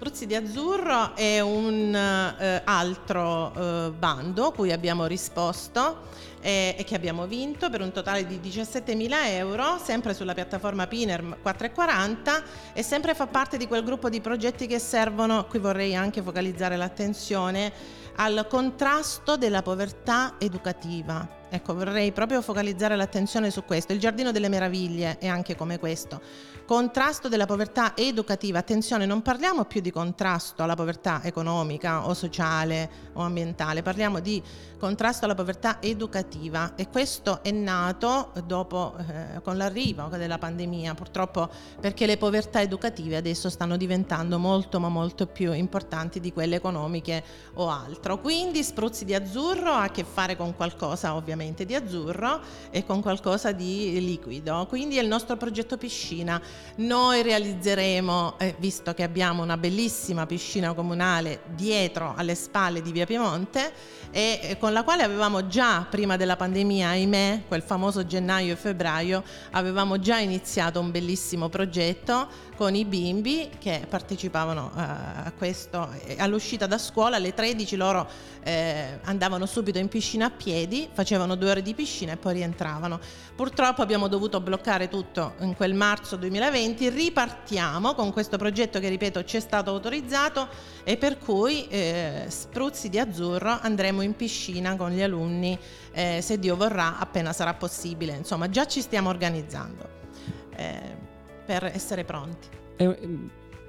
[0.00, 6.08] Spruzzi di Azzurro è un uh, altro uh, bando cui abbiamo risposto
[6.40, 11.36] e, e, che abbiamo vinto per un totale di 17.000 euro, sempre sulla piattaforma Piner
[11.42, 12.42] 440
[12.72, 16.78] e sempre fa parte di quel gruppo di progetti che servono, qui vorrei anche focalizzare
[16.78, 17.70] l'attenzione,
[18.16, 21.39] al contrasto della povertà educativa.
[21.52, 23.92] Ecco, vorrei proprio focalizzare l'attenzione su questo.
[23.92, 26.20] Il Giardino delle Meraviglie è anche come questo.
[26.64, 28.60] Contrasto della povertà educativa.
[28.60, 34.40] Attenzione, non parliamo più di contrasto alla povertà economica o sociale o ambientale, parliamo di
[34.78, 41.50] contrasto alla povertà educativa e questo è nato dopo eh, con l'arrivo della pandemia, purtroppo
[41.80, 47.24] perché le povertà educative adesso stanno diventando molto ma molto più importanti di quelle economiche
[47.54, 48.20] o altro.
[48.20, 53.00] Quindi spruzzi di azzurro ha a che fare con qualcosa ovviamente di azzurro e con
[53.00, 54.66] qualcosa di liquido.
[54.68, 56.40] Quindi è il nostro progetto piscina
[56.76, 63.06] noi realizzeremo, eh, visto che abbiamo una bellissima piscina comunale dietro alle spalle di Via
[63.06, 63.72] Piemonte,
[64.10, 68.56] e, e con la quale avevamo già prima della pandemia, ahimè, quel famoso gennaio e
[68.56, 69.22] febbraio,
[69.52, 75.88] avevamo già iniziato un bellissimo progetto con i bimbi che partecipavano uh, a questo.
[76.18, 78.06] All'uscita da scuola alle 13 loro
[78.42, 83.00] eh, andavano subito in piscina a piedi, facevano due ore di piscina e poi rientravano.
[83.34, 89.24] Purtroppo abbiamo dovuto bloccare tutto in quel marzo 2020, ripartiamo con questo progetto che ripeto
[89.24, 90.46] ci è stato autorizzato
[90.84, 95.58] e per cui eh, Spruzzi di Azzurro andremo in piscina con gli alunni
[95.92, 98.12] eh, se Dio vorrà appena sarà possibile.
[98.12, 101.08] Insomma già ci stiamo organizzando.
[101.50, 102.46] Per essere pronti.
[102.76, 102.96] E,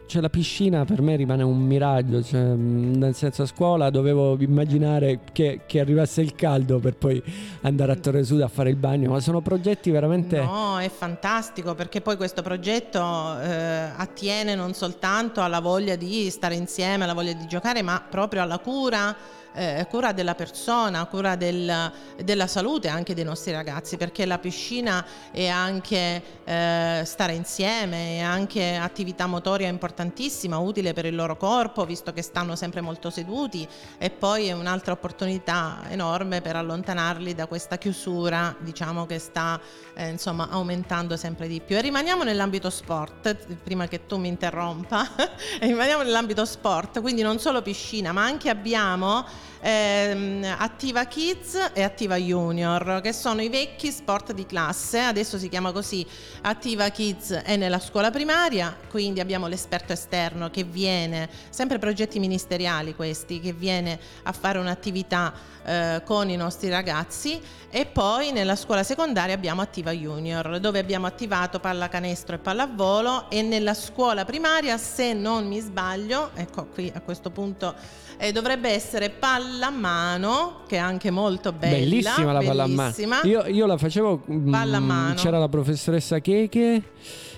[0.06, 5.22] cioè la piscina per me rimane un miraggio, cioè, nel senso a scuola dovevo immaginare
[5.32, 7.24] che, che, arrivasse il caldo per poi
[7.62, 10.40] andare a Torre Sud a fare il bagno, ma sono progetti veramente...
[10.40, 13.00] No, è fantastico perché poi questo progetto
[13.40, 18.44] eh, attiene non soltanto alla voglia di stare insieme, alla voglia di giocare, ma proprio
[18.44, 19.16] alla cura
[19.54, 21.92] eh, cura della persona, cura del,
[22.24, 28.20] della salute anche dei nostri ragazzi, perché la piscina è anche eh, stare insieme, è
[28.20, 33.68] anche attività motoria importantissima, utile per il loro corpo, visto che stanno sempre molto seduti
[33.98, 39.60] e poi è un'altra opportunità enorme per allontanarli da questa chiusura, diciamo che sta
[39.94, 41.76] eh, insomma aumentando sempre di più.
[41.76, 45.08] E rimaniamo nell'ambito sport, prima che tu mi interrompa,
[45.60, 49.26] rimaniamo nell'ambito sport, quindi non solo piscina, ma anche abbiamo
[49.62, 55.48] ehm, Attiva Kids e Attiva Junior, che sono i vecchi sport di classe, adesso si
[55.50, 56.06] chiama così,
[56.42, 62.96] Attiva Kids è nella scuola primaria, quindi abbiamo l'esperto esterno che viene, sempre progetti ministeriali
[62.96, 65.34] questi, che viene a fare un'attività
[65.64, 67.40] eh, con i nostri ragazzi
[67.70, 73.42] e poi nella scuola secondaria abbiamo Attiva Junior dove abbiamo attivato pallacanestro e pallavolo e
[73.42, 77.74] nella scuola primaria se non mi sbaglio, ecco qui a questo punto
[78.18, 81.76] eh, dovrebbe essere pallamano, che è anche molto bella.
[81.76, 82.94] Bellissima la pallamano.
[83.24, 84.24] Io, io la facevo.
[84.30, 85.14] Mm, pallamano.
[85.16, 86.84] C'era la professoressa Cheche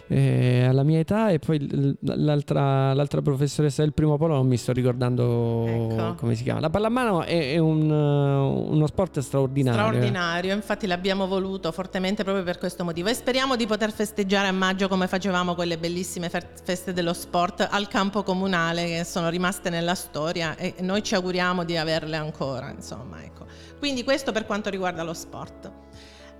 [0.08, 4.74] eh, alla mia età e poi l'altra, l'altra, professoressa del primo polo non mi sto
[4.74, 6.16] ricordando ecco.
[6.16, 6.60] come si chiama.
[6.60, 9.80] La pallamano è, è un, uno sport straordinario.
[9.80, 14.52] Straordinario, infatti l'abbiamo voluto fortemente proprio per questo motivo e speriamo di poter festeggiare a
[14.52, 19.96] maggio come facevamo quelle bellissime feste dello sport al campo comunale che sono rimaste nella
[19.96, 23.46] storia e noi ci auguriamo di averle ancora, insomma, ecco.
[23.80, 25.83] Quindi questo per quanto riguarda lo sport.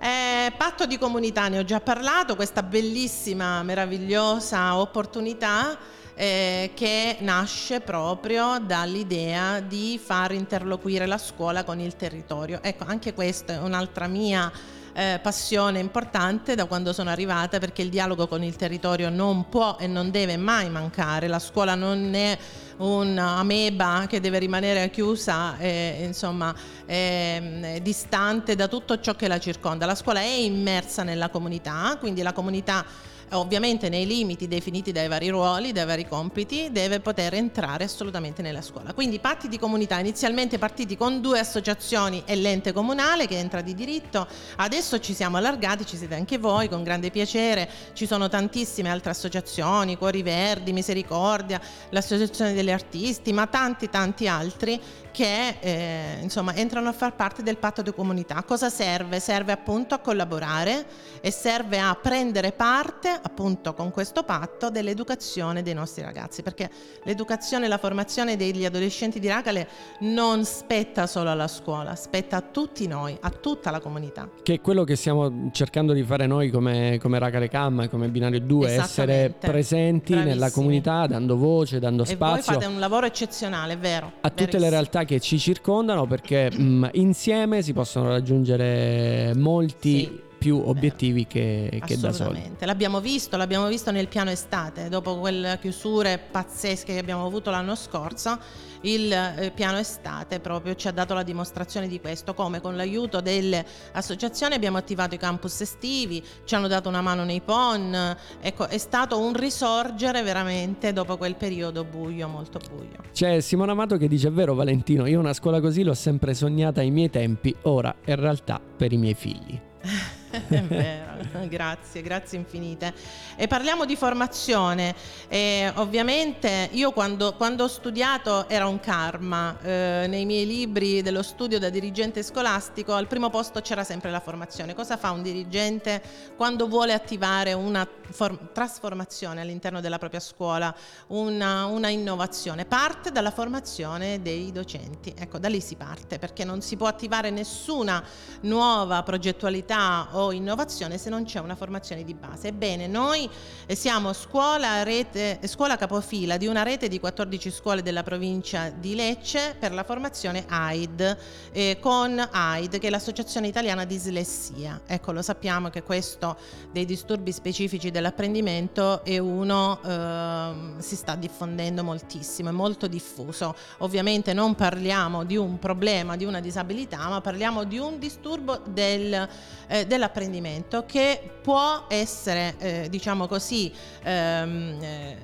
[0.04, 5.78] Eh, patto di comunità, ne ho già parlato, questa bellissima, meravigliosa opportunità
[6.14, 12.58] eh, che nasce proprio dall'idea di far interloquire la scuola con il territorio.
[12.62, 14.52] Ecco, anche questa è un'altra mia
[14.94, 19.76] eh, passione importante da quando sono arrivata perché il dialogo con il territorio non può
[19.78, 22.38] e non deve mai mancare, la scuola non è
[22.76, 26.54] un'ameba che deve rimanere chiusa e insomma
[26.86, 29.86] è, distante da tutto ciò che la circonda.
[29.86, 32.84] La scuola è immersa nella comunità, quindi la comunità
[33.32, 38.62] ovviamente nei limiti definiti dai vari ruoli, dai vari compiti, deve poter entrare assolutamente nella
[38.62, 38.92] scuola.
[38.92, 43.74] Quindi patti di comunità, inizialmente partiti con due associazioni e l'ente comunale che entra di
[43.74, 48.90] diritto, adesso ci siamo allargati, ci siete anche voi con grande piacere, ci sono tantissime
[48.90, 51.60] altre associazioni, Cuori Verdi, Misericordia,
[51.90, 54.80] l'Associazione degli Artisti, ma tanti tanti altri
[55.14, 58.42] che eh, insomma entrano a far parte del patto di comunità.
[58.42, 59.20] Cosa serve?
[59.20, 60.84] Serve appunto a collaborare
[61.20, 66.68] e serve a prendere parte appunto con questo patto dell'educazione dei nostri ragazzi, perché
[67.04, 69.68] l'educazione e la formazione degli adolescenti di Racale
[70.00, 74.28] non spetta solo alla scuola, spetta a tutti noi, a tutta la comunità.
[74.42, 78.40] Che è quello che stiamo cercando di fare noi come, come Racale Cam, come Binario
[78.40, 80.24] 2, essere presenti Bravissimi.
[80.24, 82.34] nella comunità, dando voce, dando e spazio.
[82.34, 84.14] E voi fate un lavoro eccezionale, vero?
[84.20, 89.98] A tutte le realtà che ci circondano perché mh, mm, insieme si possono raggiungere molti
[90.04, 92.52] sì più obiettivi che, che, da soli.
[92.58, 97.74] L'abbiamo visto, l'abbiamo visto nel piano estate, dopo quelle chiusure pazzesche che abbiamo avuto l'anno
[97.74, 98.38] scorso
[98.84, 103.22] il eh, piano estate proprio ci ha dato la dimostrazione di questo, come con l'aiuto
[103.22, 108.66] delle associazioni abbiamo attivato i campus estivi, ci hanno dato una mano nei PON, ecco
[108.66, 112.98] è stato un risorgere veramente dopo quel periodo buio, molto buio.
[113.12, 116.80] C'è Simona Amato che dice è vero Valentino, io una scuola così l'ho sempre sognata
[116.80, 119.58] ai miei tempi, ora è realtà per i miei figli.
[120.48, 121.13] È vero,
[121.48, 122.94] grazie, grazie infinite.
[123.36, 124.94] E parliamo di formazione.
[125.28, 129.56] E ovviamente io quando, quando, ho studiato era un karma.
[129.62, 134.20] Eh, nei miei libri dello studio da dirigente scolastico al primo posto c'era sempre la
[134.20, 134.74] formazione.
[134.74, 136.02] Cosa fa un dirigente
[136.36, 140.74] quando vuole attivare una for- trasformazione all'interno della propria scuola,
[141.08, 142.64] una, una innovazione?
[142.64, 145.14] Parte dalla formazione dei docenti.
[145.16, 148.02] Ecco, da lì si parte perché non si può attivare nessuna
[148.42, 152.48] nuova progettualità o innovazione se non c'è una formazione di base.
[152.48, 153.28] Ebbene, noi
[153.68, 159.54] siamo scuola, rete, scuola capofila di una rete di 14 scuole della provincia di Lecce
[159.58, 161.16] per la formazione AID,
[161.52, 164.80] eh, con AID che è l'Associazione Italiana di Dislessia.
[164.86, 166.36] Ecco, lo sappiamo che questo
[166.72, 173.54] dei disturbi specifici dell'apprendimento è uno, eh, si sta diffondendo moltissimo, è molto diffuso.
[173.78, 179.28] Ovviamente non parliamo di un problema, di una disabilità, ma parliamo di un disturbo del,
[179.68, 183.70] eh, dell'apprendimento che può essere, eh, diciamo così,
[184.04, 185.18] ehm, eh,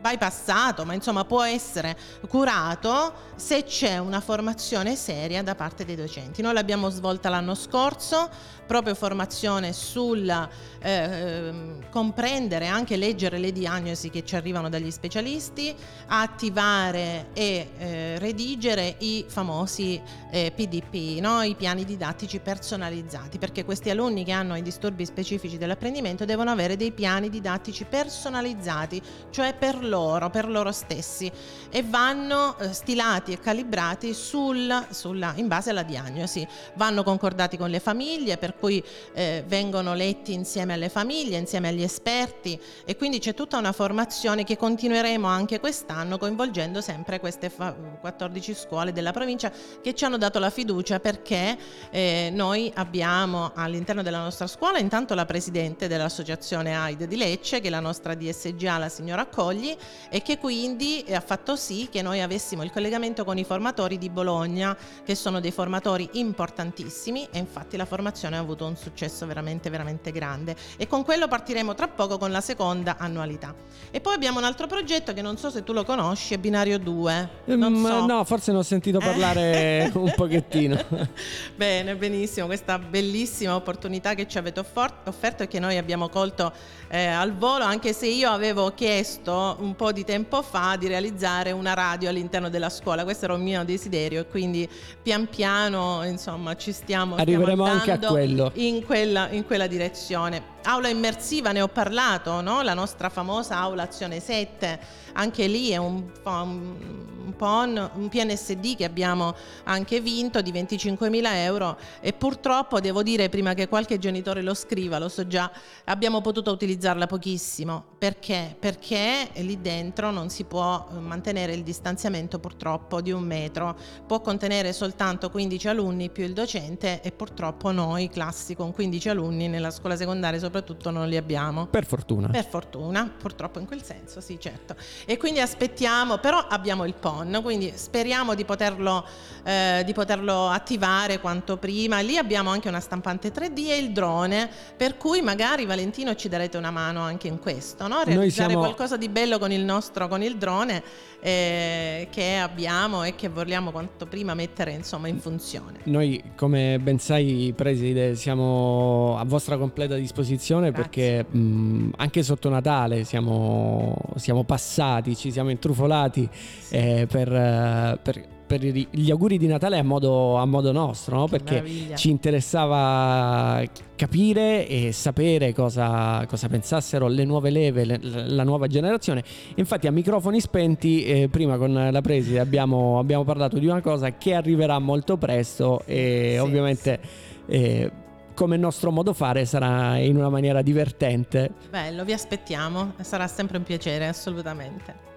[0.00, 1.96] bypassato, ma insomma può essere
[2.28, 6.40] curato se c'è una formazione seria da parte dei docenti.
[6.40, 8.30] Noi l'abbiamo svolta l'anno scorso,
[8.64, 10.48] proprio formazione sul
[10.78, 11.52] eh,
[11.90, 15.74] comprendere, anche leggere le diagnosi che ci arrivano dagli specialisti,
[16.06, 20.00] attivare e eh, redigere i famosi
[20.30, 21.42] eh, PDP, no?
[21.42, 26.76] i piani didattici personalizzati, perché questi alunni che hanno i disturbi specifici dell'apprendimento devono avere
[26.76, 29.00] dei piani didattici personalizzati,
[29.30, 31.30] cioè per loro, per loro stessi,
[31.70, 36.46] e vanno eh, stilati e calibrati sul, sulla, in base alla diagnosi.
[36.74, 38.82] Vanno concordati con le famiglie, per cui
[39.14, 44.44] eh, vengono letti insieme alle famiglie, insieme agli esperti e quindi c'è tutta una formazione
[44.44, 49.50] che continueremo anche quest'anno coinvolgendo sempre queste 14 scuole della provincia
[49.80, 51.56] che ci hanno dato la fiducia perché
[51.90, 57.68] eh, noi abbiamo all'interno della nostra scuola intanto la presidente dell'associazione AID di Lecce che
[57.68, 59.76] è la nostra DSGA, la signora Accogli
[60.10, 64.10] e che quindi ha fatto sì che noi avessimo il collegamento con i formatori di
[64.10, 69.70] Bologna che sono dei formatori importantissimi e infatti la formazione ha avuto un successo veramente
[69.70, 73.54] veramente grande e con quello partiremo tra poco con la seconda annualità.
[73.90, 76.78] E poi abbiamo un altro progetto che non so se tu lo conosci, è Binario
[76.78, 77.30] 2.
[77.50, 78.06] Mm, so.
[78.06, 80.82] No, forse ne ho sentito parlare un pochettino.
[81.54, 86.52] Bene, benissimo, questa bellissima opportunità che ci avete offerto e che noi abbiamo colto
[86.88, 91.52] eh, al volo, anche se io avevo chiesto un po' di tempo fa di realizzare
[91.52, 94.68] una radio all'interno della scuola, questo era un mio desiderio e quindi
[95.02, 98.50] pian piano insomma ci stiamo, Arriveremo stiamo anche a quello.
[98.54, 100.53] In quella, in quella direzione.
[100.66, 102.62] Aula immersiva ne ho parlato, no?
[102.62, 108.84] la nostra famosa aula azione 7 anche lì è un, un, PON, un PNSD che
[108.84, 109.34] abbiamo
[109.64, 114.98] anche vinto di 25.000 euro e purtroppo devo dire prima che qualche genitore lo scriva,
[114.98, 115.50] lo so già,
[115.84, 117.84] abbiamo potuto utilizzarla pochissimo.
[117.98, 118.56] Perché?
[118.58, 124.20] Perché lì dentro non si può eh, mantenere il distanziamento purtroppo di un metro, può
[124.20, 129.70] contenere soltanto 15 alunni più il docente e purtroppo noi classi con 15 alunni nella
[129.70, 130.53] scuola secondaria soprattutto
[130.90, 131.66] non li abbiamo.
[131.66, 132.28] Per fortuna.
[132.28, 134.76] Per fortuna, purtroppo in quel senso, sì, certo.
[135.06, 139.04] E quindi aspettiamo, però abbiamo il PON, quindi speriamo di poterlo,
[139.42, 142.00] eh, di poterlo attivare quanto prima.
[142.00, 146.56] Lì abbiamo anche una stampante 3D e il drone, per cui magari Valentino ci darete
[146.56, 148.02] una mano anche in questo, no?
[148.04, 148.64] realizzare siamo...
[148.64, 150.82] qualcosa di bello con il nostro, con il drone
[151.26, 155.78] eh, che abbiamo e che vogliamo quanto prima mettere insomma, in funzione.
[155.84, 161.24] Noi come ben sai Preside siamo a vostra completa disposizione Grazie.
[161.24, 166.28] perché mh, anche sotto Natale siamo, siamo, passati, ci siamo intrufolati
[166.68, 171.28] eh, per, per per gli auguri di Natale a modo, a modo nostro, no?
[171.28, 171.96] perché meraviglia.
[171.96, 173.62] ci interessava
[173.96, 179.22] capire e sapere cosa, cosa pensassero le nuove leve, le, la nuova generazione.
[179.56, 184.16] Infatti a microfoni spenti, eh, prima con la preside abbiamo, abbiamo, parlato di una cosa
[184.16, 187.00] che arriverà molto presto e sì, ovviamente...
[187.02, 187.32] Sì.
[187.46, 187.92] Eh,
[188.34, 191.52] come nostro modo fare sarà in una maniera divertente.
[191.70, 195.13] Bello, vi aspettiamo, sarà sempre un piacere, assolutamente.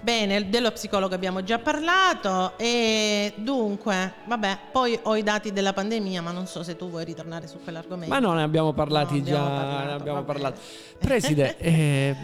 [0.00, 6.22] Bene, dello psicologo abbiamo già parlato e dunque, vabbè, poi ho i dati della pandemia,
[6.22, 8.12] ma non so se tu vuoi ritornare su quell'argomento.
[8.14, 10.60] Ma no, ne abbiamo parlati no, già, abbiamo parlato.
[10.98, 12.16] Preside, eh,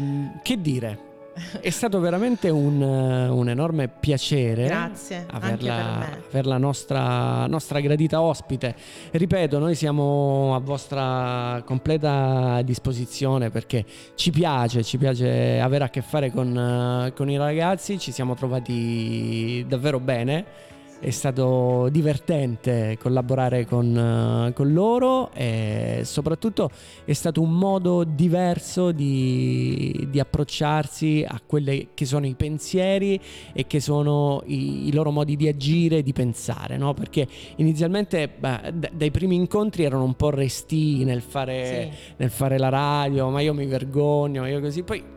[0.42, 1.12] che dire?
[1.60, 8.76] È stato veramente un, un enorme piacere Grazie, averla, averla nostra, nostra gradita ospite.
[9.10, 16.02] Ripeto, noi siamo a vostra completa disposizione perché ci piace, ci piace avere a che
[16.02, 20.72] fare con, con i ragazzi, ci siamo trovati davvero bene
[21.04, 26.70] è stato divertente collaborare con, con, loro e soprattutto
[27.04, 33.20] è stato un modo diverso di, di approcciarsi a quelli che sono i pensieri
[33.52, 36.94] e che sono i, i loro modi di agire e di pensare, no?
[36.94, 42.14] perché inizialmente beh, dai primi incontri erano un po' resti nel fare, sì.
[42.16, 45.13] nel fare la radio, ma io mi vergogno, io così, poi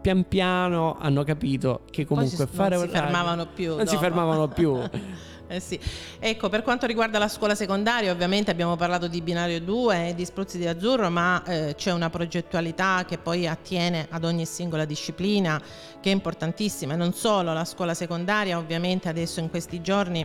[0.00, 3.90] pian piano hanno capito che comunque si, fare non si fermavano più non dopo.
[3.90, 4.80] si fermavano più
[5.52, 5.76] Eh sì.
[6.20, 10.24] Ecco, per quanto riguarda la scuola secondaria, ovviamente abbiamo parlato di binario 2 e di
[10.24, 15.60] spruzzi di azzurro, ma eh, c'è una progettualità che poi attiene ad ogni singola disciplina
[16.00, 16.94] che è importantissima.
[16.94, 20.24] E non solo la scuola secondaria, ovviamente adesso in questi giorni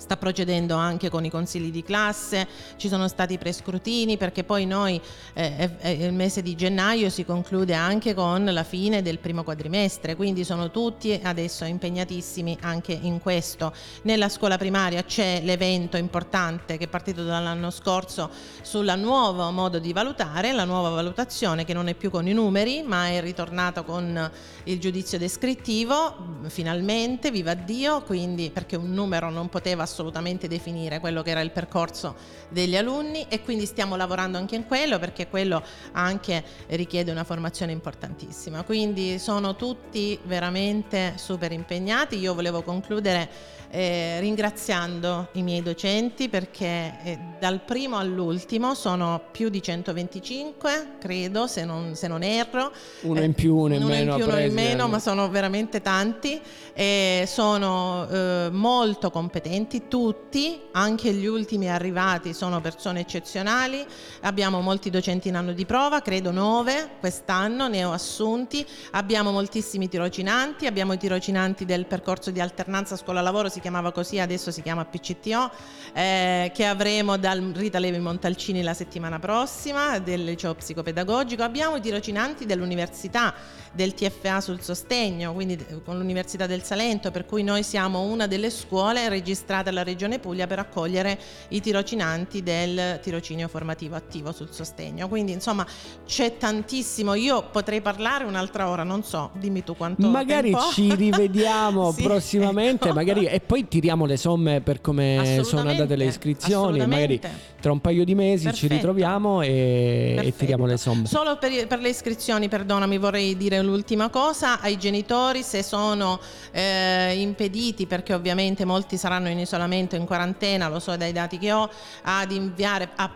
[0.00, 5.00] sta procedendo anche con i consigli di classe, ci sono stati prescrutini perché poi noi
[5.34, 10.16] eh, eh, il mese di gennaio si conclude anche con la fine del primo quadrimestre,
[10.16, 13.74] quindi sono tutti adesso impegnatissimi anche in questo.
[14.02, 18.30] Nella scuola primaria c'è l'evento importante che è partito dall'anno scorso
[18.62, 22.82] sul nuovo modo di valutare, la nuova valutazione che non è più con i numeri
[22.82, 24.30] ma è ritornata con
[24.64, 31.22] il giudizio descrittivo, finalmente, viva Dio, quindi perché un numero non poteva assolutamente definire quello
[31.22, 32.14] che era il percorso
[32.48, 35.62] degli alunni e quindi stiamo lavorando anche in quello perché quello
[35.92, 38.62] anche richiede una formazione importantissima.
[38.62, 42.18] Quindi sono tutti veramente super impegnati.
[42.18, 49.48] Io volevo concludere eh, ringraziando i miei docenti perché eh, dal primo all'ultimo sono più
[49.48, 52.72] di 125, credo, se non, se non erro.
[53.02, 54.16] Uno in più, uno in uno meno.
[54.16, 56.40] In più, uno in meno, ma sono veramente tanti
[56.74, 63.84] e sono eh, molto competenti tutti, anche gli ultimi arrivati sono persone eccezionali.
[64.22, 68.66] Abbiamo molti docenti in anno di prova, credo nove quest'anno, ne ho assunti.
[68.92, 74.50] Abbiamo moltissimi tirocinanti, abbiamo i tirocinanti del percorso di alternanza scuola-lavoro, si chiamava così, adesso
[74.50, 75.50] si chiama PCTO,
[75.92, 81.42] eh, che avremo dal Rita Levi Montalcini la settimana prossima, del liceo psicopedagogico.
[81.42, 83.34] Abbiamo i tirocinanti dell'università,
[83.72, 88.50] del TFA sul sostegno, quindi con l'Università del Salento, per cui noi siamo una delle
[88.50, 91.18] scuole registrate alla Regione Puglia per accogliere
[91.48, 95.08] i tirocinanti del tirocinio formativo attivo sul sostegno.
[95.08, 95.66] Quindi insomma
[96.04, 100.70] c'è tantissimo, io potrei parlare un'altra ora, non so, dimmi tu quanto Magari tempo.
[100.72, 102.94] ci rivediamo sì, prossimamente, ecco.
[102.94, 107.20] magari e poi tiriamo le somme per come sono andate le iscrizioni, magari
[107.60, 108.66] tra un paio di mesi Perfetto.
[108.66, 111.06] ci ritroviamo e, e, tiriamo le somme.
[111.06, 116.18] Solo per, per, le iscrizioni, perdonami, vorrei dire l'ultima cosa, ai genitori se sono
[116.50, 121.52] eh, impediti, perché ovviamente molti saranno in isolamento, in quarantena, lo so dai dati che
[121.52, 121.70] ho,
[122.02, 123.10] ad inviare a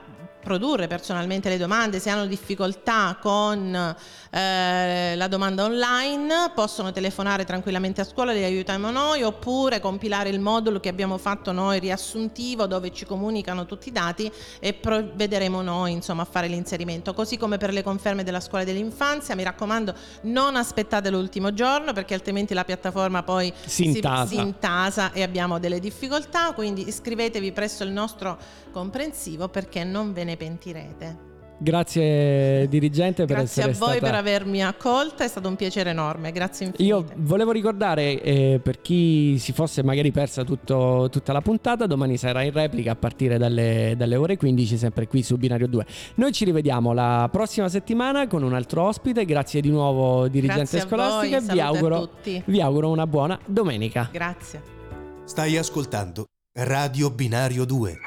[0.45, 3.75] produrre personalmente le domande, se hanno difficoltà con
[4.31, 10.39] eh, la domanda online possono telefonare tranquillamente a scuola, li aiutiamo noi, oppure compilare il
[10.39, 14.31] modulo che abbiamo fatto noi riassuntivo dove ci comunicano tutti i dati
[14.61, 17.15] e provvederemo noi insomma, a fare l'inserimento.
[17.15, 22.15] Così come per le conferme della scuola dell'infanzia, mi raccomando non aspettate l'ultimo giorno perché
[22.15, 27.53] altrimenti la piattaforma poi si intasa, si, si intasa e abbiamo delle difficoltà, quindi iscrivetevi
[27.53, 28.39] presso il nostro
[28.71, 31.33] comprensivo perché non ve ne pentirete.
[31.57, 34.11] Grazie dirigente per Grazie a essere voi stata...
[34.11, 36.95] per avermi accolta, è stato un piacere enorme, grazie infinite.
[36.95, 42.17] Io volevo ricordare eh, per chi si fosse magari persa tutto- tutta la puntata, domani
[42.17, 45.87] sarà in replica a partire dalle, dalle ore 15, sempre qui su Binario 2.
[46.17, 49.25] Noi ci rivediamo la prossima settimana con un altro ospite.
[49.25, 52.43] Grazie di nuovo dirigente Grazie a voi, scolastica e vi a auguro, tutti.
[52.47, 54.09] vi auguro una buona domenica.
[54.13, 54.61] Grazie.
[55.25, 56.27] Stai ascoltando
[56.59, 57.99] Radio Binario 2.